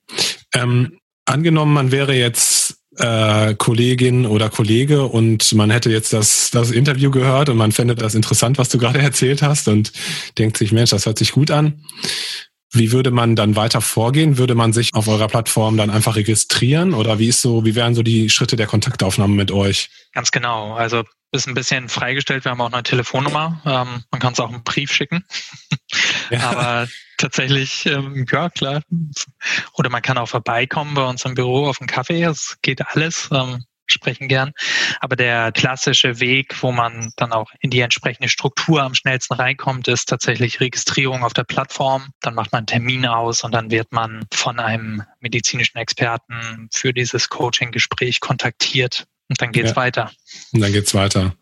Ähm, 0.55 0.99
angenommen, 1.25 1.73
man 1.73 1.93
wäre 1.93 2.15
jetzt 2.15 2.77
äh, 2.99 3.55
Kollegin 3.55 4.27
oder 4.27 4.51
Kollege 4.51 5.05
und 5.05 5.53
man 5.55 5.71
hätte 5.71 5.91
jetzt 5.91 6.13
das, 6.13 6.51
das 6.51 6.71
Interview 6.71 7.11
gehört 7.11 7.49
und 7.49 7.57
man 7.57 7.73
fände 7.73 7.95
das 7.95 8.15
interessant, 8.15 8.59
was 8.59 8.69
du 8.69 8.79
gerade 8.79 8.99
erzählt 9.01 9.43
hast 9.43 9.69
und 9.69 9.93
denkt 10.39 10.57
sich, 10.57 10.73
Mensch, 10.73 10.91
das 10.91 11.07
hört 11.07 11.19
sich 11.19 11.33
gut 11.33 11.51
an. 11.51 11.85
Wie 12.73 12.91
würde 12.91 13.11
man 13.11 13.37
dann 13.37 13.55
weiter 13.55 13.81
vorgehen? 13.81 14.39
Würde 14.39 14.55
man 14.55 14.73
sich 14.73 14.95
auf 14.95 15.07
eurer 15.07 15.29
Plattform 15.29 15.77
dann 15.77 15.91
einfach 15.91 16.17
registrieren 16.17 16.95
oder 16.95 17.19
wie 17.19 17.29
ist 17.29 17.43
so, 17.43 17.65
wie 17.65 17.75
wären 17.75 17.95
so 17.95 18.03
die 18.03 18.31
Schritte 18.31 18.57
der 18.57 18.67
Kontaktaufnahme 18.67 19.35
mit 19.35 19.51
euch? 19.51 19.91
Ganz 20.13 20.31
genau. 20.31 20.75
Also 20.75 21.05
ist 21.33 21.47
ein 21.47 21.55
bisschen 21.55 21.89
freigestellt. 21.89 22.45
Wir 22.45 22.53
haben 22.53 22.61
auch 22.61 22.73
eine 22.73 22.83
Telefonnummer. 22.83 23.61
Ähm, 23.65 24.05
man 24.11 24.21
kann 24.21 24.35
es 24.35 24.41
auch 24.41 24.51
einen 24.51 24.65
Brief 24.65 24.93
schicken. 24.93 25.25
Ja. 26.31 26.51
Aber 26.51 26.89
tatsächlich, 27.19 27.87
ähm, 27.87 28.27
ja 28.31 28.51
klar. 28.51 28.83
Oder 29.75 29.91
man 29.91 30.03
kann 30.03 30.19
auch 30.19 30.29
vorbeikommen 30.29 30.95
bei 30.95 31.05
uns 31.05 31.25
im 31.25 31.35
Büro 31.35 31.67
auf 31.67 31.81
einen 31.81 31.89
Kaffee. 31.89 32.23
Es 32.23 32.59
geht 32.63 32.87
alles. 32.87 33.29
Ähm, 33.33 33.65
sprechen 33.93 34.29
gern. 34.29 34.53
Aber 35.01 35.17
der 35.17 35.53
klassische 35.53 36.21
Weg, 36.21 36.63
wo 36.63 36.73
man 36.73 37.13
dann 37.17 37.33
auch 37.33 37.51
in 37.61 37.71
die 37.71 37.81
entsprechende 37.81 38.29
Struktur 38.29 38.83
am 38.83 38.95
schnellsten 38.95 39.35
reinkommt, 39.35 39.89
ist 39.89 40.09
tatsächlich 40.09 40.61
Registrierung 40.61 41.23
auf 41.23 41.33
der 41.33 41.45
Plattform. 41.45 42.09
Dann 42.21 42.35
macht 42.35 42.53
man 42.53 42.61
einen 42.61 42.67
Termin 42.67 43.07
aus 43.07 43.45
und 43.45 43.53
dann 43.53 43.71
wird 43.71 43.93
man 43.93 44.27
von 44.33 44.59
einem 44.59 45.03
medizinischen 45.21 45.79
Experten 45.79 46.69
für 46.73 46.93
dieses 46.93 47.29
Coaching-Gespräch 47.29 48.21
kontaktiert. 48.21 49.05
Und 49.29 49.41
dann 49.41 49.53
geht's 49.53 49.71
ja. 49.71 49.77
weiter. 49.77 50.13
Und 50.53 50.61
dann 50.61 50.73
geht's 50.73 50.95
weiter. 50.95 51.35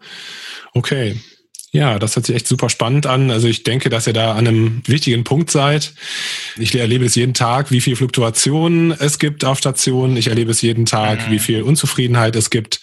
Okay. 0.74 1.20
Ja, 1.72 2.00
das 2.00 2.16
hört 2.16 2.26
sich 2.26 2.34
echt 2.34 2.48
super 2.48 2.68
spannend 2.68 3.06
an. 3.06 3.30
Also 3.30 3.46
ich 3.46 3.62
denke, 3.62 3.90
dass 3.90 4.08
ihr 4.08 4.12
da 4.12 4.32
an 4.32 4.48
einem 4.48 4.82
wichtigen 4.86 5.22
Punkt 5.22 5.52
seid. 5.52 5.92
Ich 6.58 6.74
erlebe 6.74 7.04
es 7.04 7.14
jeden 7.14 7.32
Tag, 7.32 7.70
wie 7.70 7.80
viel 7.80 7.94
Fluktuation 7.94 8.90
es 8.90 9.20
gibt 9.20 9.44
auf 9.44 9.58
Stationen. 9.58 10.16
Ich 10.16 10.26
erlebe 10.26 10.50
es 10.50 10.62
jeden 10.62 10.84
Tag, 10.84 11.28
mhm. 11.28 11.32
wie 11.32 11.38
viel 11.38 11.62
Unzufriedenheit 11.62 12.34
es 12.34 12.50
gibt. 12.50 12.80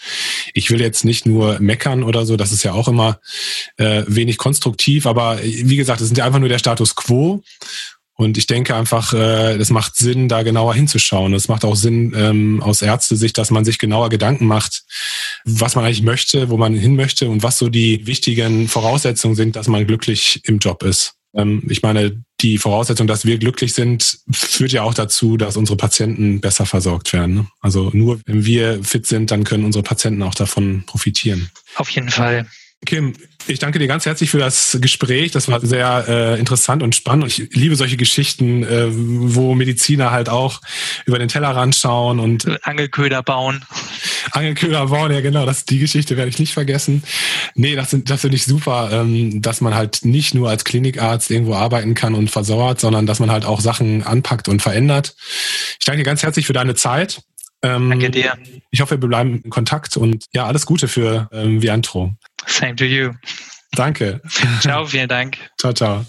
Ich 0.54 0.72
will 0.72 0.80
jetzt 0.80 1.04
nicht 1.04 1.26
nur 1.26 1.60
meckern 1.60 2.02
oder 2.02 2.26
so, 2.26 2.38
das 2.38 2.54
ist 2.54 2.64
ja 2.64 2.72
auch 2.72 2.88
immer 2.88 3.20
äh, 3.76 4.04
wenig 4.08 4.38
konstruktiv, 4.38 5.06
aber 5.06 5.40
wie 5.44 5.76
gesagt, 5.76 6.00
es 6.00 6.08
sind 6.08 6.18
ja 6.18 6.26
einfach 6.26 6.40
nur 6.40 6.50
der 6.50 6.60
Status 6.60 6.96
quo. 6.96 7.44
Und 8.20 8.38
ich 8.40 8.48
denke 8.48 8.76
einfach, 8.76 9.14
äh, 9.14 9.56
es 9.58 9.70
macht 9.70 9.96
Sinn, 9.96 10.28
da 10.28 10.42
genauer 10.42 10.74
hinzuschauen. 10.74 11.36
Es 11.36 11.48
macht 11.48 11.64
auch 11.64 11.76
Sinn 11.76 12.14
ähm, 12.18 12.64
aus 12.64 12.82
Ärztesicht, 12.82 13.38
dass 13.38 13.52
man 13.52 13.64
sich 13.64 13.78
genauer 13.78 14.10
Gedanken 14.10 14.48
macht, 14.48 14.84
was 15.46 15.76
man 15.76 15.86
eigentlich 15.86 16.02
möchte, 16.02 16.50
wo 16.50 16.58
man 16.58 16.74
hin 16.74 16.96
möchte 16.96 17.30
und 17.30 17.44
was 17.44 17.60
so 17.60 17.70
die 17.70 18.08
wichtigen 18.08 18.68
Voraussetzungen 18.68 19.36
sind, 19.36 19.56
dass 19.56 19.68
man 19.68 19.86
glücklich 19.86 20.42
im 20.46 20.58
Job 20.58 20.82
ist. 20.82 21.14
Ähm, 21.36 21.62
ich 21.70 21.84
meine, 21.84 22.24
die 22.42 22.58
Voraussetzung, 22.58 23.06
dass 23.06 23.26
wir 23.26 23.38
glücklich 23.38 23.74
sind, 23.74 24.20
führt 24.32 24.72
ja 24.72 24.82
auch 24.82 24.96
dazu, 24.96 25.38
dass 25.38 25.56
unsere 25.56 25.78
Patienten 25.78 26.42
besser 26.42 26.66
versorgt 26.66 27.14
werden. 27.14 27.36
Ne? 27.36 27.48
Also 27.62 27.92
nur 27.94 28.20
wenn 28.26 28.46
wir 28.46 28.84
fit 28.84 29.06
sind, 29.06 29.30
dann 29.30 29.44
können 29.44 29.64
unsere 29.64 29.84
Patienten 29.84 30.24
auch 30.24 30.36
davon 30.36 30.84
profitieren. 30.88 31.52
Auf 31.76 31.92
jeden 31.92 32.10
Fall. 32.10 32.48
Kim, 32.86 33.14
ich 33.48 33.60
danke 33.60 33.80
dir 33.80 33.88
ganz 33.88 34.06
herzlich 34.06 34.30
für 34.30 34.38
das 34.38 34.78
Gespräch. 34.80 35.32
Das 35.32 35.48
war 35.48 35.66
sehr 35.66 36.06
äh, 36.08 36.40
interessant 36.40 36.84
und 36.84 36.96
spannend. 36.96 37.28
Ich 37.28 37.50
liebe 37.54 37.76
solche 37.76 37.98
Geschichten, 37.98 38.64
äh, 38.64 38.88
wo 38.90 39.56
Mediziner 39.56 40.12
halt 40.12 40.30
auch 40.30 40.62
über 41.06 41.18
den 41.18 41.28
Tellerrand 41.28 41.76
schauen 41.76 42.20
und 42.20 42.46
Angelköder 42.66 43.24
bauen. 43.24 43.66
Angelköder 44.32 44.88
bauen, 44.88 45.12
ja 45.12 45.22
genau. 45.22 45.46
Das 45.46 45.66
die 45.66 45.80
Geschichte 45.80 46.18
werde 46.18 46.30
ich 46.30 46.40
nicht 46.40 46.54
vergessen. 46.54 47.04
Nee, 47.56 47.76
das 47.76 47.90
sind 47.90 48.10
das 48.10 48.22
finde 48.22 48.38
ich 48.38 48.46
super, 48.46 48.90
ähm, 48.92 49.42
dass 49.42 49.60
man 49.60 49.74
halt 49.74 50.06
nicht 50.06 50.36
nur 50.36 50.50
als 50.50 50.64
Klinikarzt 50.64 51.32
irgendwo 51.32 51.56
arbeiten 51.56 51.96
kann 51.96 52.14
und 52.14 52.30
versorgt, 52.30 52.82
sondern 52.82 53.08
dass 53.08 53.20
man 53.20 53.32
halt 53.32 53.46
auch 53.46 53.60
Sachen 53.60 54.04
anpackt 54.04 54.50
und 54.50 54.62
verändert. 54.62 55.16
Ich 55.80 55.86
danke 55.86 56.00
dir 56.00 56.06
ganz 56.06 56.22
herzlich 56.22 56.46
für 56.46 56.54
deine 56.54 56.76
Zeit. 56.76 57.22
Ähm, 57.76 57.90
Danke 57.90 58.10
dir. 58.10 58.34
Ich 58.72 58.82
hoffe, 58.82 59.02
wir 59.02 59.08
bleiben 59.08 59.42
in 59.44 59.50
Kontakt 59.50 59.98
und 59.98 60.26
ja, 60.34 60.46
alles 60.46 60.66
Gute 60.66 60.88
für 60.88 61.30
ähm, 61.32 61.62
Viantro. 61.62 62.14
Same 62.46 62.76
to 62.76 62.86
you. 62.86 63.12
Danke. 63.74 64.22
Ciao, 64.62 64.86
vielen 64.86 65.10
Dank. 65.10 65.38
Ciao, 65.60 65.74
ciao. 65.74 66.06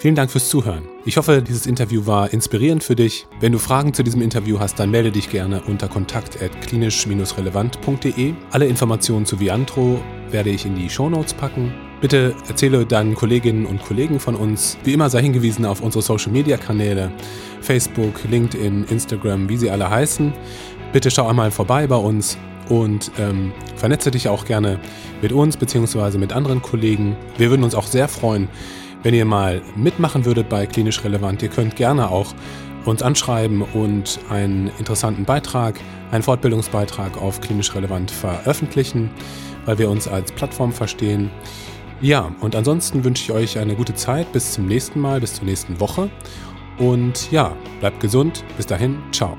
Vielen 0.00 0.14
Dank 0.14 0.30
fürs 0.30 0.48
Zuhören. 0.48 0.88
Ich 1.04 1.18
hoffe, 1.18 1.42
dieses 1.42 1.66
Interview 1.66 2.06
war 2.06 2.32
inspirierend 2.32 2.82
für 2.82 2.96
dich. 2.96 3.26
Wenn 3.40 3.52
du 3.52 3.58
Fragen 3.58 3.92
zu 3.92 4.02
diesem 4.02 4.22
Interview 4.22 4.58
hast, 4.58 4.78
dann 4.78 4.90
melde 4.90 5.12
dich 5.12 5.28
gerne 5.28 5.62
unter 5.62 5.88
kontakt.klinisch-relevant.de. 5.88 8.32
Alle 8.50 8.66
Informationen 8.66 9.26
zu 9.26 9.40
Viantro 9.40 10.02
werde 10.30 10.48
ich 10.48 10.64
in 10.64 10.74
die 10.74 10.88
Shownotes 10.88 11.34
packen. 11.34 11.89
Bitte 12.00 12.34
erzähle 12.48 12.86
deinen 12.86 13.14
Kolleginnen 13.14 13.66
und 13.66 13.82
Kollegen 13.82 14.20
von 14.20 14.34
uns. 14.34 14.78
Wie 14.84 14.94
immer 14.94 15.10
sei 15.10 15.20
hingewiesen 15.20 15.66
auf 15.66 15.82
unsere 15.82 16.02
Social-Media-Kanäle, 16.02 17.12
Facebook, 17.60 18.24
LinkedIn, 18.28 18.84
Instagram, 18.84 19.50
wie 19.50 19.58
sie 19.58 19.70
alle 19.70 19.90
heißen. 19.90 20.32
Bitte 20.94 21.10
schau 21.10 21.28
einmal 21.28 21.50
vorbei 21.50 21.86
bei 21.86 21.96
uns 21.96 22.38
und 22.70 23.10
ähm, 23.18 23.52
vernetze 23.76 24.10
dich 24.10 24.28
auch 24.28 24.46
gerne 24.46 24.78
mit 25.20 25.32
uns 25.32 25.58
bzw. 25.58 26.16
mit 26.16 26.32
anderen 26.32 26.62
Kollegen. 26.62 27.16
Wir 27.36 27.50
würden 27.50 27.64
uns 27.64 27.74
auch 27.74 27.86
sehr 27.86 28.08
freuen, 28.08 28.48
wenn 29.02 29.12
ihr 29.12 29.26
mal 29.26 29.60
mitmachen 29.76 30.24
würdet 30.24 30.48
bei 30.48 30.64
Klinisch 30.64 31.04
Relevant. 31.04 31.42
Ihr 31.42 31.48
könnt 31.50 31.76
gerne 31.76 32.10
auch 32.10 32.34
uns 32.86 33.02
anschreiben 33.02 33.60
und 33.60 34.20
einen 34.30 34.70
interessanten 34.78 35.24
Beitrag, 35.24 35.78
einen 36.12 36.22
Fortbildungsbeitrag 36.22 37.20
auf 37.20 37.42
Klinisch 37.42 37.74
Relevant 37.74 38.10
veröffentlichen, 38.10 39.10
weil 39.66 39.78
wir 39.78 39.90
uns 39.90 40.08
als 40.08 40.32
Plattform 40.32 40.72
verstehen. 40.72 41.30
Ja, 42.00 42.32
und 42.40 42.56
ansonsten 42.56 43.04
wünsche 43.04 43.24
ich 43.24 43.32
euch 43.32 43.58
eine 43.58 43.74
gute 43.74 43.94
Zeit. 43.94 44.32
Bis 44.32 44.52
zum 44.52 44.66
nächsten 44.66 45.00
Mal, 45.00 45.20
bis 45.20 45.34
zur 45.34 45.44
nächsten 45.44 45.80
Woche. 45.80 46.10
Und 46.78 47.30
ja, 47.30 47.54
bleibt 47.80 48.00
gesund. 48.00 48.44
Bis 48.56 48.66
dahin, 48.66 48.98
ciao. 49.12 49.36